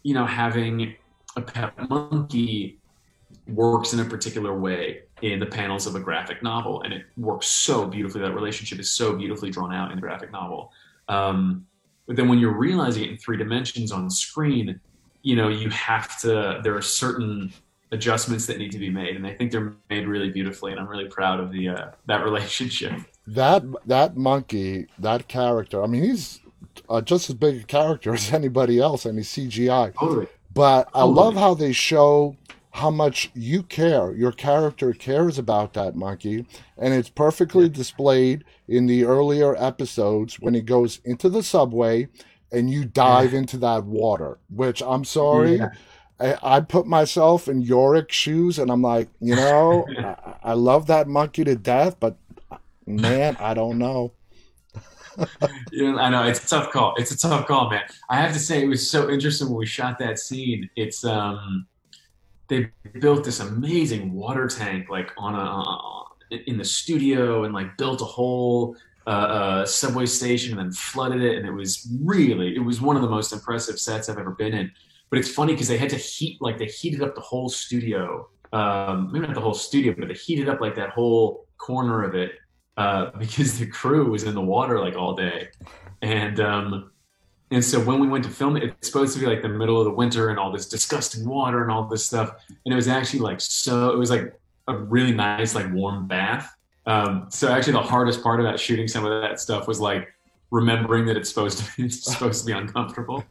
you 0.02 0.14
know, 0.14 0.24
having 0.24 0.94
a 1.36 1.40
pet 1.40 1.74
monkey 1.88 2.78
works 3.46 3.92
in 3.92 4.00
a 4.00 4.04
particular 4.04 4.58
way 4.58 5.02
in 5.22 5.38
the 5.38 5.46
panels 5.46 5.86
of 5.86 5.94
a 5.94 6.00
graphic 6.00 6.42
novel, 6.42 6.82
and 6.82 6.92
it 6.92 7.04
works 7.16 7.46
so 7.46 7.86
beautifully. 7.86 8.22
That 8.22 8.34
relationship 8.34 8.78
is 8.78 8.90
so 8.90 9.14
beautifully 9.16 9.50
drawn 9.50 9.72
out 9.72 9.90
in 9.90 9.96
the 9.96 10.02
graphic 10.02 10.32
novel. 10.32 10.72
Um, 11.08 11.66
but 12.06 12.16
then 12.16 12.28
when 12.28 12.38
you're 12.38 12.56
realizing 12.56 13.04
it 13.04 13.10
in 13.10 13.18
three 13.18 13.36
dimensions 13.36 13.92
on 13.92 14.10
screen, 14.10 14.80
you 15.22 15.36
know 15.36 15.48
you 15.48 15.70
have 15.70 16.20
to. 16.20 16.60
There 16.62 16.76
are 16.76 16.82
certain 16.82 17.52
adjustments 17.92 18.46
that 18.46 18.58
need 18.58 18.72
to 18.72 18.78
be 18.78 18.90
made, 18.90 19.16
and 19.16 19.26
I 19.26 19.34
think 19.34 19.52
they're 19.52 19.72
made 19.88 20.06
really 20.06 20.30
beautifully. 20.30 20.72
And 20.72 20.80
I'm 20.80 20.88
really 20.88 21.08
proud 21.08 21.40
of 21.40 21.52
the 21.52 21.68
uh, 21.68 21.90
that 22.06 22.24
relationship. 22.24 22.92
That 23.26 23.62
that 23.86 24.16
monkey, 24.16 24.86
that 24.98 25.28
character. 25.28 25.82
I 25.82 25.86
mean, 25.86 26.02
he's 26.02 26.40
uh, 26.88 27.00
just 27.00 27.30
as 27.30 27.36
big 27.36 27.62
a 27.62 27.64
character 27.64 28.14
as 28.14 28.32
anybody 28.32 28.78
else, 28.78 29.04
and 29.04 29.18
he's 29.18 29.28
CGI. 29.28 29.94
Totally. 29.94 30.26
But 30.52 30.88
I 30.88 31.00
totally. 31.00 31.14
love 31.14 31.34
how 31.34 31.54
they 31.54 31.72
show 31.72 32.36
how 32.72 32.90
much 32.90 33.30
you 33.34 33.62
care, 33.62 34.12
your 34.12 34.32
character 34.32 34.92
cares 34.92 35.38
about 35.38 35.72
that 35.74 35.96
monkey. 35.96 36.46
And 36.78 36.94
it's 36.94 37.08
perfectly 37.08 37.68
displayed 37.68 38.44
in 38.68 38.86
the 38.86 39.04
earlier 39.04 39.56
episodes 39.56 40.38
when 40.38 40.54
he 40.54 40.60
goes 40.60 41.00
into 41.04 41.28
the 41.28 41.42
subway 41.42 42.08
and 42.52 42.70
you 42.70 42.84
dive 42.84 43.34
into 43.34 43.56
that 43.58 43.84
water, 43.84 44.38
which 44.48 44.82
I'm 44.82 45.04
sorry. 45.04 45.56
Yeah. 45.56 45.70
I, 46.18 46.56
I, 46.56 46.60
put 46.60 46.86
myself 46.86 47.48
in 47.48 47.62
Yorick 47.62 48.12
shoes 48.12 48.58
and 48.58 48.70
I'm 48.70 48.82
like, 48.82 49.08
you 49.20 49.34
know, 49.36 49.86
I, 49.98 50.50
I 50.50 50.52
love 50.52 50.86
that 50.88 51.08
monkey 51.08 51.44
to 51.44 51.56
death, 51.56 51.98
but 51.98 52.16
man, 52.86 53.36
I 53.40 53.54
don't 53.54 53.78
know. 53.78 54.12
yeah, 55.72 55.96
I 55.96 56.10
know 56.10 56.24
it's 56.24 56.44
a 56.44 56.48
tough 56.48 56.70
call. 56.70 56.94
It's 56.96 57.10
a 57.10 57.18
tough 57.18 57.46
call, 57.46 57.70
man. 57.70 57.82
I 58.08 58.16
have 58.16 58.32
to 58.32 58.38
say 58.38 58.62
it 58.62 58.68
was 58.68 58.88
so 58.88 59.10
interesting 59.10 59.48
when 59.48 59.58
we 59.58 59.66
shot 59.66 59.98
that 59.98 60.18
scene. 60.18 60.68
It's 60.76 61.04
um, 61.04 61.66
they 62.48 62.70
built 63.00 63.24
this 63.24 63.40
amazing 63.40 64.12
water 64.12 64.46
tank 64.46 64.88
like 64.88 65.10
on 65.18 65.34
a 65.34 65.38
uh, 65.38 66.38
in 66.46 66.58
the 66.58 66.64
studio 66.64 67.44
and 67.44 67.52
like 67.52 67.76
built 67.76 68.00
a 68.00 68.04
whole 68.04 68.76
uh, 69.06 69.10
uh, 69.10 69.66
subway 69.66 70.06
station 70.06 70.52
and 70.52 70.60
then 70.60 70.72
flooded 70.72 71.22
it, 71.22 71.38
and 71.38 71.46
it 71.46 71.52
was 71.52 71.88
really 72.02 72.54
it 72.54 72.60
was 72.60 72.80
one 72.80 72.96
of 72.96 73.02
the 73.02 73.08
most 73.08 73.32
impressive 73.32 73.78
sets 73.78 74.08
I've 74.08 74.18
ever 74.18 74.32
been 74.32 74.52
in. 74.52 74.70
But 75.08 75.18
it's 75.18 75.30
funny 75.30 75.54
because 75.54 75.68
they 75.68 75.78
had 75.78 75.90
to 75.90 75.96
heat 75.96 76.40
like 76.40 76.58
they 76.58 76.66
heated 76.66 77.02
up 77.02 77.14
the 77.14 77.20
whole 77.20 77.48
studio. 77.48 78.28
Um, 78.52 79.10
maybe 79.12 79.26
not 79.26 79.34
the 79.34 79.40
whole 79.40 79.54
studio, 79.54 79.94
but 79.96 80.08
they 80.08 80.14
heated 80.14 80.48
up 80.48 80.60
like 80.60 80.74
that 80.76 80.90
whole 80.90 81.46
corner 81.56 82.02
of 82.02 82.14
it 82.14 82.32
uh, 82.76 83.10
because 83.18 83.58
the 83.58 83.66
crew 83.66 84.10
was 84.10 84.24
in 84.24 84.34
the 84.34 84.40
water 84.40 84.80
like 84.80 84.96
all 84.96 85.14
day, 85.14 85.48
and 86.02 86.40
um, 86.40 86.90
and 87.50 87.64
so 87.64 87.80
when 87.80 88.00
we 88.00 88.08
went 88.08 88.24
to 88.24 88.30
film 88.30 88.56
it, 88.56 88.64
it's 88.64 88.86
supposed 88.86 89.14
to 89.14 89.20
be 89.20 89.26
like 89.26 89.42
the 89.42 89.48
middle 89.48 89.78
of 89.78 89.84
the 89.84 89.92
winter 89.92 90.28
and 90.28 90.38
all 90.38 90.52
this 90.52 90.68
disgusting 90.68 91.28
water 91.28 91.62
and 91.62 91.70
all 91.70 91.88
this 91.88 92.04
stuff, 92.04 92.34
and 92.64 92.72
it 92.72 92.76
was 92.76 92.88
actually 92.88 93.20
like 93.20 93.40
so 93.40 93.90
it 93.90 93.98
was 93.98 94.10
like 94.10 94.38
a 94.68 94.76
really 94.76 95.12
nice 95.12 95.54
like 95.54 95.72
warm 95.72 96.06
bath. 96.06 96.54
Um, 96.90 97.26
so 97.30 97.48
actually, 97.52 97.74
the 97.74 97.82
hardest 97.82 98.22
part 98.22 98.40
about 98.40 98.58
shooting 98.58 98.88
some 98.88 99.04
of 99.04 99.22
that 99.22 99.38
stuff 99.38 99.68
was 99.68 99.80
like 99.80 100.12
remembering 100.50 101.06
that 101.06 101.16
it's 101.16 101.28
supposed 101.28 101.58
to 101.58 101.76
be 101.76 101.84
it's 101.84 102.02
supposed 102.12 102.40
to 102.40 102.46
be 102.46 102.52
uncomfortable. 102.52 103.24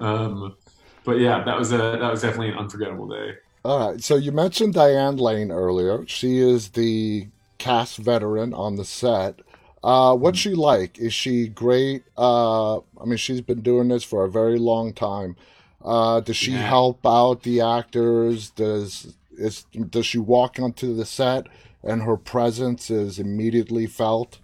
Um, 0.00 0.56
but 1.04 1.20
yeah, 1.20 1.44
that 1.44 1.56
was 1.56 1.72
a 1.72 1.76
that 1.78 2.10
was 2.10 2.22
definitely 2.22 2.48
an 2.48 2.58
unforgettable 2.58 3.06
day. 3.06 3.34
All 3.64 3.90
right. 3.90 4.02
So 4.02 4.16
you 4.16 4.32
mentioned 4.32 4.74
Diane 4.74 5.16
Lane 5.16 5.52
earlier. 5.52 6.04
She 6.06 6.38
is 6.38 6.70
the 6.70 7.28
cast 7.58 7.98
veteran 7.98 8.52
on 8.52 8.76
the 8.76 8.84
set. 8.84 9.40
Uh, 9.82 10.16
what's 10.16 10.38
she 10.38 10.54
like? 10.54 10.98
Is 10.98 11.14
she 11.14 11.46
great? 11.48 12.02
Uh, 12.18 12.78
I 12.78 13.04
mean, 13.06 13.16
she's 13.16 13.42
been 13.42 13.60
doing 13.60 13.88
this 13.88 14.02
for 14.02 14.24
a 14.24 14.30
very 14.30 14.58
long 14.58 14.92
time. 14.92 15.36
Uh, 15.84 16.20
does 16.20 16.36
she 16.36 16.52
yeah. 16.52 16.66
help 16.66 17.06
out 17.06 17.42
the 17.42 17.60
actors? 17.60 18.50
Does 18.50 19.14
is 19.38 19.64
does 19.90 20.06
she 20.06 20.18
walk 20.18 20.58
onto 20.58 20.94
the 20.94 21.04
set 21.04 21.46
and 21.82 22.02
her 22.02 22.16
presence 22.16 22.90
is 22.90 23.18
immediately 23.18 23.86
felt? 23.86 24.38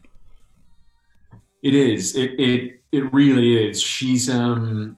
It 1.62 1.74
is. 1.74 2.16
It 2.16 2.38
it 2.38 2.80
it 2.92 3.12
really 3.12 3.68
is. 3.68 3.80
She's 3.80 4.28
um 4.30 4.96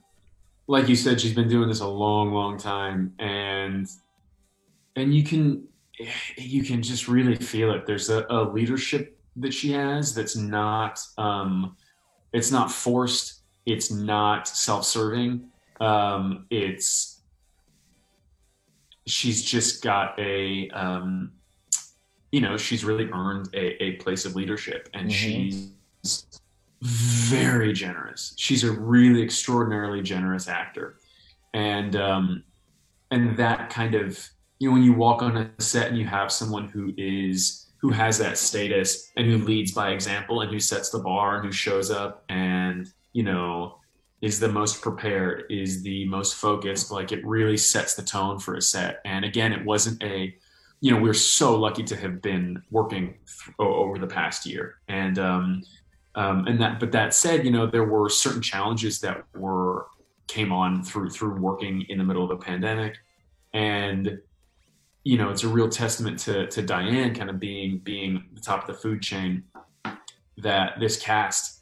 like 0.67 0.87
you 0.87 0.95
said, 0.95 1.19
she's 1.19 1.33
been 1.33 1.49
doing 1.49 1.67
this 1.67 1.81
a 1.81 1.87
long, 1.87 2.31
long 2.31 2.57
time, 2.57 3.13
and 3.19 3.87
and 4.95 5.13
you 5.13 5.23
can 5.23 5.67
you 6.37 6.63
can 6.63 6.81
just 6.81 7.07
really 7.07 7.35
feel 7.35 7.71
it. 7.73 7.85
There's 7.85 8.09
a, 8.09 8.25
a 8.29 8.43
leadership 8.43 9.17
that 9.37 9.53
she 9.53 9.71
has 9.71 10.13
that's 10.13 10.35
not 10.35 10.99
um, 11.17 11.75
it's 12.31 12.51
not 12.51 12.71
forced. 12.71 13.41
It's 13.65 13.91
not 13.91 14.47
self-serving. 14.47 15.49
Um, 15.79 16.45
it's 16.49 17.12
she's 19.05 19.43
just 19.43 19.83
got 19.83 20.17
a 20.19 20.69
um, 20.69 21.31
you 22.31 22.41
know 22.41 22.57
she's 22.57 22.83
really 22.83 23.09
earned 23.11 23.49
a, 23.53 23.83
a 23.83 23.91
place 23.93 24.25
of 24.25 24.35
leadership, 24.35 24.89
and 24.93 25.09
mm-hmm. 25.09 25.15
she's 25.15 26.25
very 26.81 27.73
generous. 27.73 28.33
She's 28.37 28.63
a 28.63 28.71
really 28.71 29.21
extraordinarily 29.21 30.01
generous 30.01 30.47
actor, 30.47 30.97
and 31.53 31.95
um, 31.95 32.43
and 33.11 33.37
that 33.37 33.69
kind 33.69 33.95
of 33.95 34.29
you 34.59 34.69
know 34.69 34.73
when 34.73 34.83
you 34.83 34.93
walk 34.93 35.21
on 35.21 35.37
a 35.37 35.61
set 35.61 35.89
and 35.89 35.97
you 35.97 36.05
have 36.05 36.31
someone 36.31 36.67
who 36.67 36.93
is 36.97 37.71
who 37.77 37.89
has 37.89 38.17
that 38.17 38.37
status 38.37 39.11
and 39.17 39.27
who 39.27 39.37
leads 39.37 39.73
by 39.73 39.91
example 39.91 40.41
and 40.41 40.49
who 40.49 40.59
sets 40.59 40.89
the 40.89 40.99
bar 40.99 41.35
and 41.35 41.45
who 41.45 41.51
shows 41.51 41.91
up 41.91 42.23
and 42.29 42.87
you 43.11 43.23
know 43.23 43.77
is 44.23 44.39
the 44.39 44.47
most 44.47 44.81
prepared 44.81 45.43
is 45.49 45.83
the 45.83 46.05
most 46.05 46.35
focused 46.35 46.89
like 46.89 47.11
it 47.11 47.23
really 47.25 47.57
sets 47.57 47.93
the 47.93 48.01
tone 48.01 48.39
for 48.39 48.55
a 48.55 48.61
set. 48.61 49.01
And 49.03 49.25
again 49.25 49.51
it 49.51 49.63
wasn't 49.65 50.01
a 50.01 50.33
you 50.79 50.91
know 50.91 50.99
we're 50.99 51.13
so 51.13 51.55
lucky 51.55 51.83
to 51.83 51.95
have 51.97 52.21
been 52.21 52.63
working 52.71 53.15
th- 53.25 53.55
over 53.59 53.99
the 53.99 54.07
past 54.07 54.45
year. 54.45 54.75
And 54.87 55.19
um, 55.19 55.63
um, 56.15 56.47
and 56.47 56.59
that 56.61 56.79
but 56.79 56.93
that 56.93 57.13
said 57.13 57.43
you 57.43 57.51
know 57.51 57.67
there 57.67 57.83
were 57.83 58.07
certain 58.07 58.41
challenges 58.41 59.01
that 59.01 59.25
were 59.35 59.87
came 60.27 60.53
on 60.53 60.83
through 60.83 61.09
through 61.09 61.35
working 61.35 61.81
in 61.89 61.97
the 61.97 62.03
middle 62.05 62.23
of 62.23 62.31
a 62.31 62.37
pandemic. 62.37 62.97
And 63.53 64.19
you 65.03 65.17
know, 65.17 65.31
it's 65.31 65.43
a 65.43 65.49
real 65.49 65.67
testament 65.67 66.17
to 66.19 66.47
to 66.47 66.61
Diane 66.61 67.13
kind 67.13 67.29
of 67.29 67.41
being 67.41 67.79
being 67.79 68.23
the 68.33 68.39
top 68.41 68.61
of 68.61 68.67
the 68.67 68.81
food 68.81 69.01
chain 69.01 69.43
that 70.37 70.79
this 70.79 70.97
cast 70.97 71.52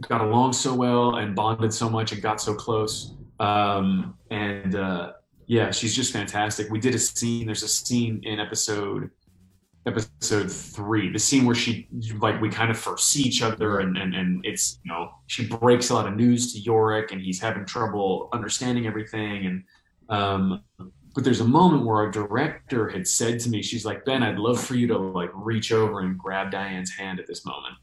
got 0.00 0.20
along 0.20 0.52
so 0.52 0.74
well 0.74 1.16
and 1.16 1.34
bonded 1.34 1.72
so 1.72 1.88
much 1.88 2.12
and 2.12 2.20
got 2.22 2.40
so 2.40 2.54
close. 2.54 3.14
Um, 3.40 4.16
and 4.30 4.74
uh, 4.74 5.12
yeah, 5.46 5.70
she's 5.70 5.94
just 5.94 6.12
fantastic. 6.12 6.70
We 6.70 6.80
did 6.80 6.94
a 6.94 6.98
scene. 6.98 7.46
There's 7.46 7.62
a 7.62 7.68
scene 7.68 8.20
in 8.24 8.40
episode 8.40 9.10
episode 9.86 10.50
three, 10.50 11.12
the 11.12 11.18
scene 11.18 11.44
where 11.44 11.54
she 11.54 11.86
like 12.18 12.40
we 12.40 12.48
kind 12.48 12.70
of 12.70 12.78
first 12.78 13.10
see 13.10 13.22
each 13.22 13.42
other 13.42 13.80
and 13.80 13.98
and 13.98 14.14
and 14.14 14.44
it's 14.44 14.78
you 14.82 14.90
know 14.90 15.10
she 15.26 15.46
breaks 15.46 15.90
a 15.90 15.94
lot 15.94 16.06
of 16.06 16.16
news 16.16 16.54
to 16.54 16.58
Yorick 16.58 17.12
and 17.12 17.20
he's 17.20 17.38
having 17.38 17.66
trouble 17.66 18.30
understanding 18.32 18.86
everything 18.86 19.44
and 19.44 19.64
um, 20.08 20.62
but 21.14 21.22
there's 21.22 21.40
a 21.40 21.44
moment 21.44 21.84
where 21.84 21.98
our 21.98 22.10
director 22.10 22.88
had 22.88 23.06
said 23.06 23.38
to 23.40 23.48
me, 23.48 23.62
she's 23.62 23.84
like, 23.84 24.04
Ben, 24.04 24.22
I'd 24.22 24.38
love 24.38 24.60
for 24.60 24.74
you 24.74 24.88
to 24.88 24.98
like 24.98 25.30
reach 25.32 25.70
over 25.70 26.00
and 26.00 26.18
grab 26.18 26.50
Diane's 26.50 26.90
hand 26.90 27.20
at 27.20 27.26
this 27.26 27.46
moment. 27.46 27.74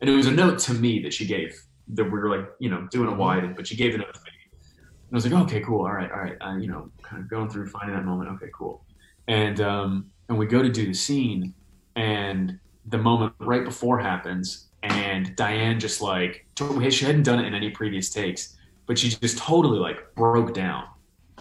And 0.00 0.08
it 0.08 0.14
was 0.14 0.26
a 0.26 0.32
note 0.32 0.58
to 0.60 0.74
me 0.74 1.00
that 1.02 1.12
she 1.12 1.26
gave 1.26 1.60
that 1.88 2.04
we 2.04 2.10
were 2.10 2.30
like, 2.30 2.48
you 2.58 2.70
know, 2.70 2.86
doing 2.90 3.08
a 3.08 3.14
wide, 3.14 3.56
but 3.56 3.66
she 3.66 3.76
gave 3.76 3.94
a 3.94 3.98
note 3.98 4.14
to 4.14 4.20
me. 4.20 4.30
And 4.52 5.12
I 5.12 5.14
was 5.14 5.26
like, 5.26 5.42
okay, 5.44 5.60
cool. 5.60 5.80
All 5.80 5.92
right. 5.92 6.10
All 6.10 6.20
right. 6.20 6.36
Uh, 6.40 6.56
you 6.56 6.68
know, 6.68 6.90
kind 7.02 7.22
of 7.22 7.28
going 7.28 7.50
through 7.50 7.68
finding 7.68 7.96
that 7.96 8.04
moment. 8.04 8.30
Okay, 8.30 8.50
cool. 8.54 8.84
And, 9.28 9.60
um, 9.60 10.10
and 10.28 10.38
we 10.38 10.46
go 10.46 10.62
to 10.62 10.70
do 10.70 10.86
the 10.86 10.94
scene 10.94 11.54
and 11.96 12.58
the 12.86 12.98
moment 12.98 13.34
right 13.40 13.64
before 13.64 13.98
happens 13.98 14.68
and 14.82 15.34
Diane 15.36 15.78
just 15.78 16.00
like, 16.00 16.46
she 16.56 17.04
hadn't 17.04 17.24
done 17.24 17.38
it 17.40 17.46
in 17.46 17.54
any 17.54 17.70
previous 17.70 18.10
takes, 18.10 18.56
but 18.86 18.98
she 18.98 19.10
just 19.10 19.38
totally 19.38 19.78
like 19.78 20.14
broke 20.14 20.54
down. 20.54 20.84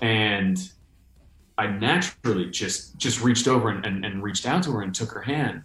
And 0.01 0.57
I 1.57 1.67
naturally 1.67 2.49
just 2.49 2.97
just 2.97 3.21
reached 3.21 3.47
over 3.47 3.69
and, 3.69 3.85
and, 3.85 4.05
and, 4.05 4.23
reached 4.23 4.45
out 4.45 4.63
to 4.63 4.71
her 4.71 4.81
and 4.81 4.95
took 4.95 5.11
her 5.11 5.21
hand. 5.21 5.63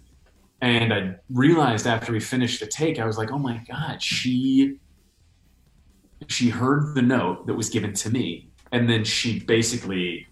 And 0.60 0.92
I 0.94 1.16
realized 1.30 1.86
after 1.86 2.12
we 2.12 2.20
finished 2.20 2.60
the 2.60 2.66
take, 2.66 2.98
I 2.98 3.04
was 3.04 3.18
like, 3.18 3.30
oh 3.30 3.38
my 3.38 3.62
God, 3.68 4.02
she 4.02 4.78
she 6.28 6.48
heard 6.48 6.94
the 6.94 7.02
note 7.02 7.46
that 7.46 7.54
was 7.54 7.68
given 7.68 7.92
to 7.92 8.10
me. 8.10 8.48
And 8.72 8.88
then 8.88 9.04
she 9.04 9.40
basically 9.40 10.26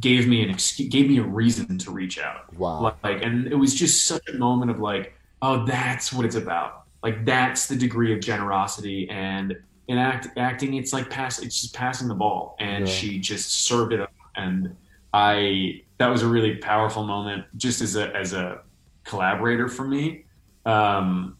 gave 0.00 0.26
me 0.26 0.42
an 0.42 0.50
excuse, 0.50 0.88
gave 0.88 1.08
me 1.08 1.18
a 1.18 1.22
reason 1.22 1.78
to 1.78 1.90
reach 1.90 2.18
out. 2.18 2.52
Wow. 2.54 2.96
Like, 3.02 3.22
and 3.22 3.46
it 3.46 3.54
was 3.54 3.74
just 3.74 4.06
such 4.06 4.26
a 4.28 4.34
moment 4.38 4.70
of 4.70 4.80
like, 4.80 5.14
oh, 5.42 5.66
that's 5.66 6.12
what 6.12 6.24
it's 6.24 6.34
about. 6.34 6.84
Like, 7.02 7.24
that's 7.26 7.66
the 7.66 7.76
degree 7.76 8.12
of 8.14 8.20
generosity. 8.20 9.08
And 9.10 9.54
in 9.88 9.98
act, 9.98 10.28
acting, 10.38 10.74
it's 10.74 10.92
like 10.92 11.10
pass, 11.10 11.40
it's 11.42 11.60
just 11.60 11.74
passing 11.74 12.08
the 12.08 12.14
ball. 12.14 12.56
And 12.58 12.86
yeah. 12.86 12.92
she 12.92 13.18
just 13.18 13.66
served 13.66 13.92
it 13.92 14.00
up. 14.00 14.12
And 14.36 14.74
I 15.12 15.82
that 15.98 16.08
was 16.08 16.22
a 16.22 16.26
really 16.26 16.56
powerful 16.56 17.04
moment 17.04 17.44
just 17.56 17.80
as 17.80 17.94
a 17.94 18.14
as 18.16 18.32
a 18.32 18.62
collaborator 19.04 19.68
for 19.68 19.84
me. 19.86 20.24
Um, 20.66 21.36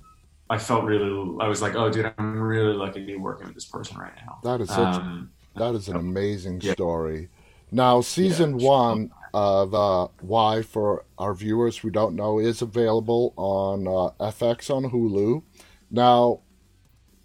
I 0.50 0.58
felt 0.58 0.84
really 0.84 1.38
I 1.40 1.48
was 1.48 1.62
like, 1.62 1.74
oh 1.74 1.90
dude, 1.90 2.12
I'm 2.18 2.40
really 2.40 2.74
lucky 2.74 3.00
to 3.00 3.06
be 3.06 3.16
working 3.16 3.46
with 3.46 3.54
this 3.54 3.64
person 3.64 3.98
right 3.98 4.12
now. 4.26 4.38
That 4.42 4.60
is 4.60 4.68
such 4.68 4.96
um, 4.96 5.30
that 5.56 5.74
is 5.74 5.88
an 5.88 5.96
amazing 5.96 6.60
yeah. 6.60 6.72
story. 6.72 7.28
Now 7.70 8.00
season 8.00 8.58
yeah. 8.58 8.68
one 8.68 9.10
of 9.32 9.74
uh, 9.74 10.08
Y 10.22 10.62
for 10.62 11.04
our 11.18 11.34
viewers 11.34 11.78
who 11.78 11.90
don't 11.90 12.14
know 12.14 12.38
is 12.38 12.62
available 12.62 13.32
on 13.36 13.88
uh, 13.88 14.30
FX 14.30 14.70
on 14.70 14.90
Hulu. 14.90 15.42
Now 15.90 16.40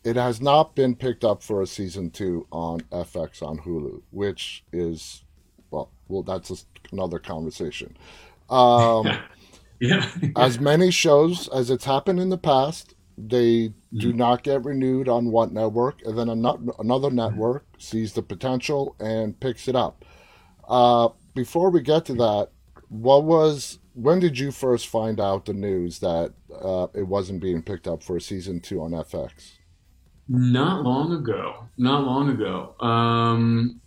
it 0.04 0.16
has 0.16 0.42
not 0.42 0.76
been 0.76 0.96
picked 0.96 1.24
up 1.26 1.44
for 1.44 1.62
a 1.62 1.68
season 1.68 2.10
two 2.10 2.48
on 2.52 2.80
FX 2.92 3.44
on 3.44 3.60
Hulu, 3.60 4.02
which 4.12 4.64
is 4.72 5.24
well, 5.72 5.92
well, 6.08 6.24
that's 6.24 6.66
another 6.92 7.20
conversation. 7.20 7.96
Um, 8.50 9.08
yeah. 9.80 10.10
as 10.36 10.60
many 10.60 10.92
shows 10.92 11.48
as 11.50 11.70
it's 11.70 11.86
happened 11.86 12.20
in 12.20 12.30
the 12.30 12.38
past, 12.38 12.96
they 13.18 13.70
mm-hmm. 13.70 14.00
do 14.00 14.14
not 14.14 14.44
get 14.44 14.64
renewed 14.64 15.10
on 15.10 15.32
one 15.32 15.54
network, 15.54 16.02
and 16.06 16.18
then 16.18 16.30
another 16.30 16.58
mm-hmm. 16.80 17.16
network 17.16 17.66
sees 17.78 18.14
the 18.14 18.22
potential 18.22 18.96
and 19.00 19.40
picks 19.40 19.68
it 19.68 19.76
up. 19.76 20.06
Uh, 20.68 21.10
before 21.36 21.70
we 21.70 21.82
get 21.82 22.06
to 22.06 22.14
that, 22.14 22.50
what 22.90 23.24
was 23.24 23.80
when 23.94 24.20
did 24.20 24.38
you 24.38 24.52
first 24.52 24.88
find 24.88 25.20
out 25.20 25.46
the 25.46 25.54
news 25.54 26.00
that 26.00 26.34
uh, 26.62 26.88
it 26.94 27.08
wasn't 27.08 27.42
being 27.42 27.62
picked 27.62 27.88
up 27.88 28.02
for 28.02 28.20
season 28.20 28.62
two 28.62 28.82
on 28.82 28.92
FX? 28.92 29.58
Not 30.28 30.84
long 30.84 31.12
ago. 31.12 31.68
Not 31.78 32.04
long 32.04 32.30
ago. 32.30 32.76
Um, 32.80 33.82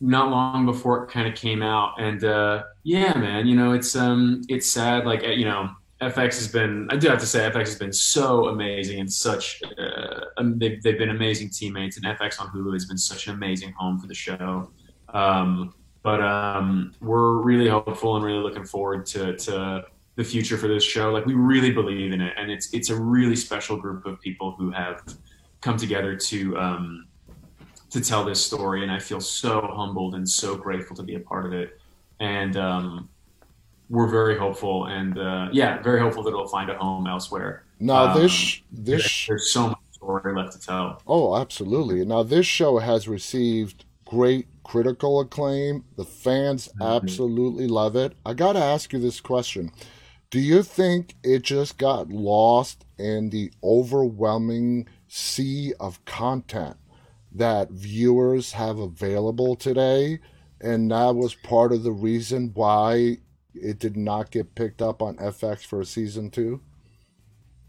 not 0.00 0.30
long 0.30 0.64
before 0.64 1.04
it 1.04 1.10
kind 1.10 1.26
of 1.26 1.34
came 1.34 1.62
out, 1.62 2.00
and 2.00 2.22
uh, 2.24 2.64
yeah, 2.84 3.14
man, 3.14 3.46
you 3.46 3.56
know, 3.56 3.72
it's 3.72 3.96
um, 3.96 4.42
it's 4.48 4.70
sad. 4.70 5.06
Like 5.06 5.22
you 5.22 5.44
know, 5.44 5.70
FX 6.00 6.36
has 6.36 6.48
been. 6.48 6.86
I 6.90 6.96
do 6.96 7.08
have 7.08 7.18
to 7.18 7.26
say, 7.26 7.40
FX 7.50 7.58
has 7.58 7.78
been 7.78 7.92
so 7.92 8.48
amazing 8.48 9.00
and 9.00 9.12
such. 9.12 9.60
Uh, 9.76 10.20
um, 10.36 10.58
they've 10.58 10.80
they've 10.82 10.98
been 10.98 11.10
amazing 11.10 11.50
teammates, 11.50 11.96
and 11.96 12.06
FX 12.06 12.40
on 12.40 12.48
Hulu 12.48 12.72
has 12.74 12.86
been 12.86 12.98
such 12.98 13.26
an 13.26 13.34
amazing 13.34 13.72
home 13.72 13.98
for 13.98 14.06
the 14.06 14.14
show. 14.14 14.70
Um, 15.12 15.74
but 16.02 16.22
um, 16.22 16.94
we're 17.00 17.38
really 17.38 17.68
hopeful 17.68 18.16
and 18.16 18.24
really 18.24 18.40
looking 18.40 18.64
forward 18.64 19.04
to 19.06 19.36
to 19.36 19.84
the 20.14 20.24
future 20.24 20.56
for 20.56 20.68
this 20.68 20.84
show. 20.84 21.10
Like 21.10 21.26
we 21.26 21.34
really 21.34 21.72
believe 21.72 22.12
in 22.12 22.20
it, 22.20 22.34
and 22.36 22.50
it's 22.50 22.72
it's 22.72 22.90
a 22.90 22.96
really 22.96 23.36
special 23.36 23.76
group 23.76 24.06
of 24.06 24.20
people 24.20 24.52
who 24.52 24.70
have 24.70 25.02
come 25.60 25.76
together 25.76 26.14
to 26.14 26.56
um, 26.56 27.07
to 27.90 28.00
tell 28.00 28.24
this 28.24 28.44
story. 28.44 28.82
And 28.82 28.92
I 28.92 28.98
feel 28.98 29.20
so 29.20 29.60
humbled 29.74 30.14
and 30.14 30.28
so 30.28 30.56
grateful 30.56 30.96
to 30.96 31.02
be 31.02 31.14
a 31.14 31.20
part 31.20 31.46
of 31.46 31.52
it. 31.52 31.80
And 32.20 32.56
um, 32.56 33.08
we're 33.88 34.08
very 34.08 34.36
hopeful, 34.36 34.86
and 34.86 35.18
uh, 35.18 35.48
yeah, 35.52 35.80
very 35.82 36.00
hopeful 36.00 36.22
that 36.24 36.30
it'll 36.30 36.48
find 36.48 36.68
a 36.70 36.76
home 36.76 37.06
elsewhere. 37.06 37.64
Now 37.80 38.12
this 38.12 38.60
um, 38.60 38.84
this 38.84 39.26
there's 39.26 39.50
so 39.50 39.68
much 39.68 39.78
story 39.92 40.34
left 40.34 40.52
to 40.52 40.60
tell. 40.60 41.02
Oh, 41.06 41.36
absolutely. 41.36 42.04
Now 42.04 42.22
this 42.22 42.46
show 42.46 42.78
has 42.78 43.08
received 43.08 43.84
great 44.04 44.46
critical 44.62 45.20
acclaim. 45.20 45.84
The 45.96 46.04
fans 46.04 46.68
mm-hmm. 46.68 46.82
absolutely 46.82 47.66
love 47.66 47.96
it. 47.96 48.14
I 48.26 48.34
got 48.34 48.54
to 48.54 48.62
ask 48.62 48.92
you 48.92 48.98
this 48.98 49.20
question. 49.20 49.70
Do 50.30 50.40
you 50.40 50.62
think 50.62 51.14
it 51.22 51.42
just 51.42 51.78
got 51.78 52.10
lost 52.10 52.84
in 52.98 53.30
the 53.30 53.50
overwhelming 53.64 54.86
sea 55.08 55.72
of 55.80 56.04
content 56.04 56.76
that 57.38 57.70
viewers 57.70 58.52
have 58.52 58.78
available 58.78 59.56
today? 59.56 60.18
And 60.60 60.90
that 60.90 61.14
was 61.14 61.34
part 61.34 61.72
of 61.72 61.82
the 61.82 61.92
reason 61.92 62.50
why 62.54 63.18
it 63.54 63.78
did 63.78 63.96
not 63.96 64.30
get 64.30 64.54
picked 64.54 64.82
up 64.82 65.02
on 65.02 65.16
FX 65.16 65.64
for 65.64 65.84
season 65.84 66.30
two? 66.30 66.60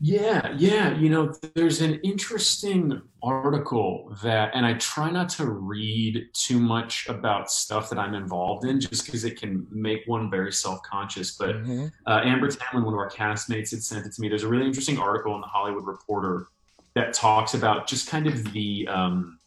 Yeah, 0.01 0.55
yeah. 0.57 0.97
You 0.97 1.09
know, 1.09 1.33
there's 1.55 1.81
an 1.81 1.95
interesting 2.03 3.01
article 3.21 4.15
that, 4.23 4.51
and 4.53 4.65
I 4.65 4.73
try 4.75 5.11
not 5.11 5.27
to 5.29 5.45
read 5.45 6.29
too 6.33 6.57
much 6.57 7.09
about 7.09 7.51
stuff 7.51 7.89
that 7.89 7.99
I'm 7.99 8.13
involved 8.13 8.65
in 8.65 8.79
just 8.79 9.05
because 9.05 9.25
it 9.25 9.39
can 9.39 9.67
make 9.69 10.03
one 10.05 10.29
very 10.29 10.53
self 10.53 10.81
conscious. 10.83 11.35
But 11.35 11.57
mm-hmm. 11.57 11.87
uh, 12.05 12.21
Amber 12.23 12.49
Tamblyn, 12.49 12.85
one 12.85 12.93
of 12.93 12.99
our 12.99 13.09
castmates, 13.09 13.71
had 13.71 13.83
sent 13.83 14.05
it 14.05 14.13
to 14.13 14.21
me. 14.21 14.29
There's 14.29 14.43
a 14.43 14.47
really 14.47 14.65
interesting 14.65 14.97
article 14.97 15.35
in 15.35 15.41
the 15.41 15.47
Hollywood 15.47 15.85
Reporter 15.85 16.47
that 16.95 17.13
talks 17.13 17.53
about 17.53 17.85
just 17.85 18.07
kind 18.07 18.25
of 18.25 18.53
the, 18.53 18.87
um, 18.87 19.38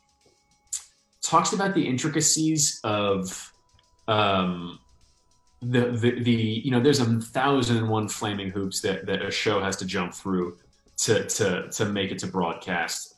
talks 1.22 1.52
about 1.52 1.74
the 1.74 1.86
intricacies 1.86 2.80
of, 2.84 3.52
um, 4.08 4.78
the, 5.62 5.92
the 5.92 6.22
the 6.22 6.32
you 6.32 6.70
know 6.72 6.80
there's 6.80 6.98
a 6.98 7.20
thousand 7.20 7.76
and 7.76 7.88
one 7.88 8.08
flaming 8.08 8.50
hoops 8.50 8.80
that 8.80 9.06
that 9.06 9.22
a 9.22 9.30
show 9.30 9.62
has 9.62 9.76
to 9.76 9.84
jump 9.84 10.12
through 10.12 10.56
to 10.96 11.24
to 11.26 11.68
to 11.70 11.84
make 11.86 12.10
it 12.10 12.18
to 12.20 12.26
broadcast. 12.26 13.14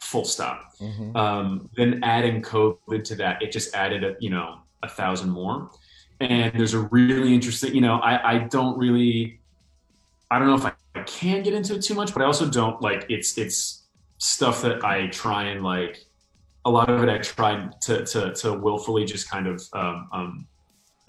Full 0.00 0.24
stop. 0.24 0.72
Mm-hmm. 0.80 1.14
um, 1.14 1.68
then 1.76 2.00
adding 2.02 2.40
covid 2.40 3.04
to 3.04 3.14
that 3.16 3.42
it 3.42 3.52
just 3.52 3.74
added 3.74 4.02
a 4.02 4.16
you 4.20 4.30
know 4.30 4.60
a 4.82 4.88
thousand 4.88 5.30
more. 5.30 5.70
And 6.20 6.52
there's 6.54 6.74
a 6.74 6.80
really 6.80 7.34
interesting 7.34 7.74
you 7.74 7.80
know 7.80 7.94
i 7.96 8.34
i 8.34 8.38
don't 8.38 8.78
really 8.78 9.40
i 10.30 10.38
don't 10.38 10.48
know 10.48 10.54
if 10.54 10.66
i 10.66 11.02
can 11.04 11.42
get 11.42 11.54
into 11.54 11.74
it 11.74 11.82
too 11.82 11.94
much 11.94 12.12
but 12.12 12.20
i 12.20 12.26
also 12.26 12.46
don't 12.46 12.82
like 12.82 13.06
it's 13.08 13.38
it's 13.38 13.84
stuff 14.18 14.60
that 14.60 14.84
i 14.84 15.06
try 15.06 15.44
and 15.44 15.64
like 15.64 16.04
a 16.64 16.70
lot 16.70 16.90
of 16.90 17.02
it 17.02 17.08
i 17.08 17.18
tried 17.18 17.80
to 17.80 18.04
to 18.04 18.32
to 18.34 18.52
willfully 18.52 19.04
just 19.04 19.30
kind 19.30 19.46
of 19.46 19.62
um, 19.72 20.08
um 20.12 20.46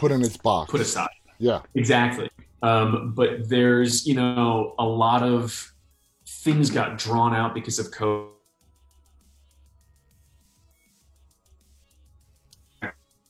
put 0.01 0.11
in 0.11 0.23
its 0.23 0.35
box, 0.35 0.71
put 0.71 0.81
aside. 0.81 1.09
Yeah, 1.37 1.61
exactly. 1.75 2.29
Um, 2.63 3.13
but 3.15 3.47
there's 3.47 4.05
you 4.05 4.15
know 4.15 4.73
a 4.79 4.85
lot 4.85 5.21
of 5.21 5.73
things 6.25 6.71
got 6.71 6.97
drawn 6.97 7.35
out 7.35 7.53
because 7.53 7.77
of 7.77 7.91
COVID. 7.91 8.29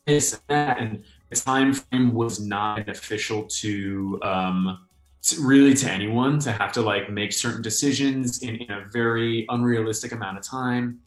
This 0.07 0.39
and 0.49 0.79
and 0.79 1.03
the 1.29 1.36
time 1.36 1.73
frame 1.73 2.13
was 2.13 2.39
not 2.39 2.86
beneficial 2.86 3.43
to, 3.43 4.19
um, 4.23 4.88
to 5.21 5.41
really 5.41 5.73
to 5.75 5.89
anyone 5.89 6.39
to 6.39 6.51
have 6.51 6.73
to 6.73 6.81
like 6.81 7.10
make 7.10 7.31
certain 7.31 7.62
decisions 7.62 8.41
in, 8.41 8.55
in 8.55 8.71
a 8.71 8.86
very 8.91 9.45
unrealistic 9.49 10.12
amount 10.12 10.38
of 10.38 10.43
time, 10.43 10.99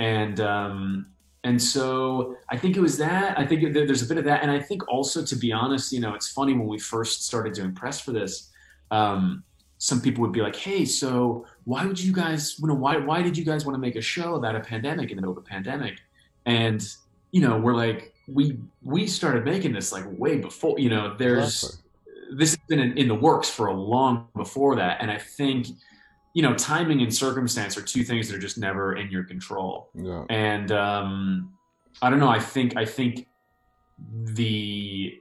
and 0.00 0.40
um, 0.40 1.06
and 1.44 1.62
so 1.62 2.36
I 2.48 2.56
think 2.56 2.76
it 2.76 2.80
was 2.80 2.96
that. 2.98 3.38
I 3.38 3.46
think 3.46 3.72
there's 3.74 4.02
a 4.02 4.06
bit 4.06 4.16
of 4.16 4.24
that, 4.24 4.42
and 4.42 4.50
I 4.50 4.58
think 4.58 4.88
also, 4.88 5.24
to 5.24 5.36
be 5.36 5.52
honest, 5.52 5.92
you 5.92 6.00
know, 6.00 6.14
it's 6.14 6.28
funny 6.32 6.54
when 6.54 6.66
we 6.66 6.78
first 6.78 7.26
started 7.26 7.52
doing 7.52 7.74
press 7.74 8.00
for 8.00 8.12
this. 8.12 8.50
Um, 8.90 9.44
some 9.76 10.00
people 10.00 10.22
would 10.22 10.32
be 10.32 10.40
like, 10.40 10.56
"Hey, 10.56 10.86
so 10.86 11.44
why 11.64 11.84
would 11.84 12.02
you 12.02 12.14
guys? 12.14 12.58
You 12.58 12.66
know, 12.66 12.74
why 12.74 12.96
why 12.96 13.20
did 13.22 13.36
you 13.36 13.44
guys 13.44 13.66
want 13.66 13.74
to 13.74 13.80
make 13.80 13.96
a 13.96 14.00
show 14.00 14.36
about 14.36 14.56
a 14.56 14.60
pandemic 14.60 15.10
in 15.10 15.16
the 15.16 15.22
middle 15.22 15.32
of 15.32 15.38
a 15.38 15.46
pandemic?" 15.46 15.98
And 16.46 16.82
you 17.30 17.42
know, 17.42 17.58
we're 17.58 17.76
like, 17.76 18.14
we 18.26 18.58
we 18.82 19.06
started 19.06 19.44
making 19.44 19.74
this 19.74 19.92
like 19.92 20.04
way 20.18 20.38
before. 20.38 20.78
You 20.78 20.88
know, 20.88 21.14
there's 21.14 21.78
this 22.32 22.50
has 22.50 22.58
been 22.68 22.80
in, 22.80 22.96
in 22.96 23.06
the 23.06 23.14
works 23.14 23.50
for 23.50 23.66
a 23.66 23.74
long 23.74 24.28
before 24.34 24.76
that, 24.76 25.02
and 25.02 25.10
I 25.10 25.18
think 25.18 25.66
you 26.32 26.42
know, 26.42 26.54
timing 26.54 27.02
and 27.02 27.14
circumstance 27.14 27.76
are 27.76 27.82
two 27.82 28.04
things 28.04 28.28
that 28.28 28.36
are 28.36 28.40
just 28.40 28.58
never 28.58 28.96
in 28.96 29.10
your 29.10 29.24
control. 29.24 29.90
Yeah. 29.94 30.24
And 30.30 30.70
um, 30.70 31.52
I 32.02 32.10
don't 32.10 32.20
know. 32.20 32.28
I 32.28 32.38
think 32.38 32.76
I 32.76 32.84
think 32.84 33.26
the 34.12 35.20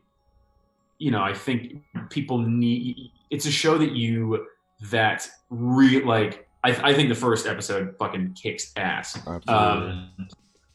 you 0.98 1.12
know 1.12 1.22
I 1.22 1.34
think 1.34 1.84
people 2.10 2.38
need. 2.38 3.12
It's 3.30 3.46
a 3.46 3.52
show 3.52 3.78
that 3.78 3.94
you 3.94 4.48
that 4.92 5.28
re 5.50 6.04
like. 6.04 6.48
I, 6.62 6.90
I 6.90 6.94
think 6.94 7.08
the 7.08 7.16
first 7.16 7.48
episode 7.48 7.96
fucking 7.98 8.34
kicks 8.34 8.74
ass. 8.76 9.18
Um, 9.48 10.10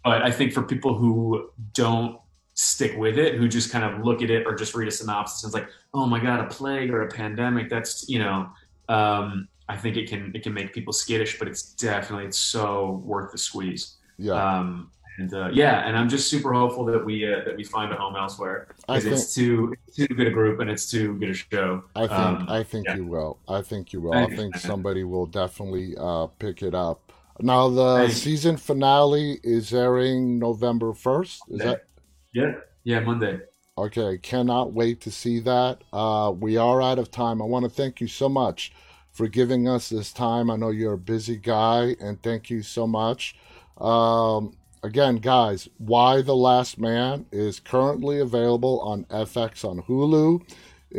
but 0.03 0.23
I 0.23 0.31
think 0.31 0.55
for 0.55 0.63
people 0.63 0.95
who 0.95 1.51
don't 1.75 2.19
stick 2.55 2.97
with 2.97 3.19
it, 3.19 3.35
who 3.35 3.49
just 3.49 3.71
kind 3.71 3.85
of 3.85 4.03
look 4.03 4.23
at 4.23 4.31
it 4.31 4.47
or 4.47 4.55
just 4.55 4.75
read 4.75 4.89
a 4.89 4.91
synopsis 4.91 5.45
and 5.45 5.51
it's 5.51 5.55
like, 5.55 5.69
oh 5.93 6.07
my 6.07 6.19
god, 6.19 6.41
a 6.41 6.47
plague 6.47 6.91
or 6.91 7.03
a 7.03 7.09
pandemic. 7.09 7.69
That's 7.69 8.09
you 8.09 8.19
know. 8.19 8.49
Um, 8.89 9.49
I 9.69 9.77
think 9.77 9.97
it 9.97 10.09
can 10.09 10.33
it 10.35 10.43
can 10.43 10.53
make 10.53 10.73
people 10.73 10.93
skittish, 10.93 11.39
but 11.39 11.49
it's 11.49 11.73
definitely 11.75 12.27
it's 12.27 12.39
so 12.39 13.03
worth 13.05 13.33
the 13.33 13.39
squeeze. 13.39 13.97
Yeah. 14.19 14.35
Um, 14.35 14.91
and 15.17 15.33
uh, 15.33 15.49
yeah, 15.53 15.87
and 15.87 15.97
I'm 15.97 16.09
just 16.09 16.29
super 16.29 16.53
hopeful 16.53 16.85
that 16.87 17.05
we 17.05 17.33
uh, 17.33 17.45
that 17.45 17.57
we 17.57 17.65
find 17.65 17.93
a 17.93 17.97
home 17.97 18.17
elsewhere 18.17 18.69
because 18.81 19.07
it's 19.07 19.35
too 19.35 19.75
too 19.95 20.09
good 20.09 20.27
a 20.27 20.31
group 20.31 20.61
and 20.61 20.69
it's 20.69 20.91
too 20.91 21.15
good 21.19 21.31
a 21.31 21.35
show. 21.35 21.85
I 21.95 22.01
think 22.01 22.13
um, 22.13 22.47
I 22.49 22.63
think 22.63 22.87
yeah. 22.89 22.97
you 22.97 23.07
will. 23.07 23.39
I 23.49 23.63
think 23.63 23.93
you 23.93 24.01
will. 24.01 24.13
Thank 24.13 24.33
I 24.33 24.37
think 24.37 24.55
you. 24.57 24.61
somebody 24.61 25.05
will 25.05 25.27
definitely 25.27 25.95
uh, 25.99 26.27
pick 26.27 26.63
it 26.63 26.75
up. 26.75 27.13
Now 27.41 27.69
the 27.69 28.09
season 28.11 28.57
finale 28.57 29.39
is 29.43 29.73
airing 29.73 30.39
November 30.39 30.93
first. 30.93 31.43
Is 31.49 31.61
that? 31.61 31.85
Yeah. 32.33 32.55
Yeah, 32.83 33.01
Monday. 33.01 33.41
Okay, 33.79 34.19
cannot 34.19 34.73
wait 34.73 35.01
to 35.01 35.11
see 35.11 35.41
that. 35.41 35.83
Uh, 35.93 36.33
we 36.37 36.57
are 36.57 36.83
out 36.83 36.99
of 36.99 37.11
time. 37.11 37.41
I 37.41 37.45
want 37.45 37.65
to 37.65 37.71
thank 37.71 38.01
you 38.01 38.07
so 38.07 38.29
much 38.29 38.73
for 39.15 39.29
giving 39.29 39.67
us 39.67 39.89
this 39.89 40.13
time. 40.13 40.51
I 40.51 40.57
know 40.57 40.71
you're 40.71 40.93
a 40.93 40.99
busy 40.99 41.37
guy, 41.37 41.97
and 42.01 42.23
thank 42.23 42.51
you 42.51 42.63
so 42.63 42.87
much. 42.87 43.37
Um, 43.79 44.57
again, 44.83 45.17
guys, 45.17 45.69
Y: 45.79 46.21
The 46.21 46.37
Last 46.37 46.79
Man 46.79 47.25
is 47.33 47.61
currently 47.61 48.21
available 48.21 48.81
on 48.81 49.05
FX 49.05 49.65
on 49.65 49.83
Hulu 49.83 50.45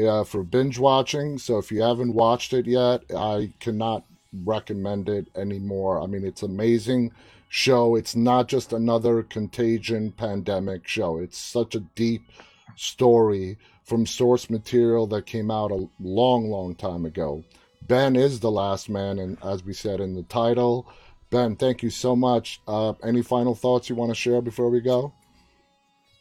uh, 0.08 0.24
for 0.24 0.44
binge 0.44 0.80
watching. 0.80 1.38
So 1.38 1.58
if 1.58 1.72
you 1.72 1.82
haven't 1.82 2.14
watched 2.14 2.54
it 2.54 2.66
yet, 2.66 3.04
I 3.16 3.54
cannot 3.60 4.06
recommend 4.44 5.10
it 5.10 5.28
anymore. 5.36 6.02
I 6.02 6.08
mean, 6.08 6.26
it's 6.26 6.44
amazing 6.44 7.12
show. 7.50 7.96
It's 7.96 8.16
not 8.16 8.48
just 8.48 8.74
another 8.74 9.24
contagion 9.24 10.12
pandemic 10.12 10.88
show. 10.88 11.20
It's 11.20 11.38
such 11.38 11.76
a 11.76 11.82
deep 11.96 12.30
story 12.76 13.58
from 13.84 14.06
source 14.06 14.50
material 14.50 15.06
that 15.08 15.26
came 15.26 15.52
out 15.52 15.72
a 15.72 15.88
long, 16.00 16.50
long 16.50 16.76
time 16.76 17.06
ago. 17.06 17.44
Ben 17.88 18.16
is 18.16 18.40
the 18.40 18.52
last 18.52 18.90
man, 18.90 19.20
and 19.20 19.38
as 19.44 19.64
we 19.64 19.74
said 19.74 20.00
in 20.00 20.16
the 20.16 20.24
title, 20.24 20.88
Ben, 21.30 21.56
thank 21.56 21.84
you 21.84 21.90
so 21.90 22.16
much. 22.16 22.62
Uh, 22.68 22.94
any 23.04 23.22
final 23.22 23.56
thoughts 23.56 23.90
you 23.90 23.96
want 23.96 24.10
to 24.10 24.16
share 24.16 24.42
before 24.42 24.70
we 24.70 24.80
go? 24.80 25.14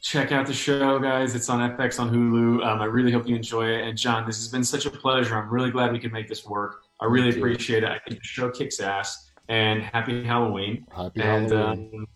Check 0.03 0.33
out 0.33 0.47
the 0.47 0.53
show, 0.53 0.99
guys. 0.99 1.35
It's 1.35 1.49
on 1.49 1.61
FX 1.77 1.99
on 1.99 2.11
Hulu. 2.11 2.67
Um, 2.67 2.83
I 2.83 2.85
really 2.85 3.11
hope 3.11 3.27
you 3.27 3.35
enjoy 3.35 3.69
it. 3.69 3.89
And 3.89 3.97
John, 3.97 4.27
this 4.27 4.37
has 4.37 4.49
been 4.49 4.65
such 4.65 4.85
a 4.85 4.91
pleasure. 4.91 5.35
I'm 5.35 5.49
really 5.49 5.71
glad 5.71 5.93
we 5.93 5.99
could 5.99 6.13
make 6.13 6.29
this 6.29 6.45
work. 6.45 6.83
I 7.01 7.07
really 7.07 7.31
appreciate 7.31 7.85
it. 7.85 7.89
I 7.89 7.99
think 8.07 8.21
the 8.21 8.27
show 8.27 8.51
kicks 8.51 8.81
ass. 8.81 9.31
And 9.49 9.83
happy 9.83 10.23
Halloween. 10.25 10.87
Happy 10.95 11.23
and, 11.23 11.51
Halloween. 11.51 11.91
Um, 11.95 12.07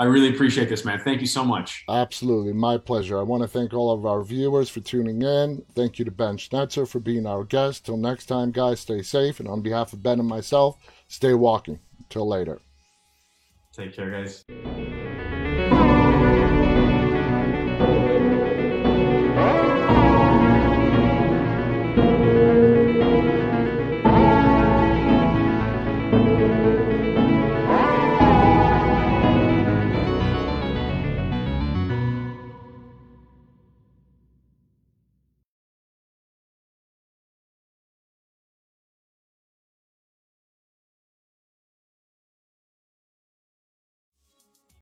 I 0.00 0.04
really 0.04 0.30
appreciate 0.30 0.70
this, 0.70 0.82
man. 0.82 0.98
Thank 0.98 1.20
you 1.20 1.26
so 1.26 1.44
much. 1.44 1.84
Absolutely. 1.86 2.54
My 2.54 2.78
pleasure. 2.78 3.18
I 3.18 3.22
want 3.22 3.42
to 3.42 3.48
thank 3.48 3.74
all 3.74 3.92
of 3.92 4.06
our 4.06 4.22
viewers 4.22 4.70
for 4.70 4.80
tuning 4.80 5.20
in. 5.20 5.62
Thank 5.74 5.98
you 5.98 6.06
to 6.06 6.10
Ben 6.10 6.38
Schnetzer 6.38 6.88
for 6.88 7.00
being 7.00 7.26
our 7.26 7.44
guest. 7.44 7.84
Till 7.84 7.98
next 7.98 8.24
time, 8.24 8.50
guys, 8.50 8.80
stay 8.80 9.02
safe. 9.02 9.40
And 9.40 9.48
on 9.48 9.60
behalf 9.60 9.92
of 9.92 10.02
Ben 10.02 10.18
and 10.18 10.26
myself, 10.26 10.78
stay 11.08 11.34
walking. 11.34 11.80
Till 12.08 12.26
later. 12.26 12.62
Take 13.74 13.94
care, 13.94 14.10
guys. 14.10 14.42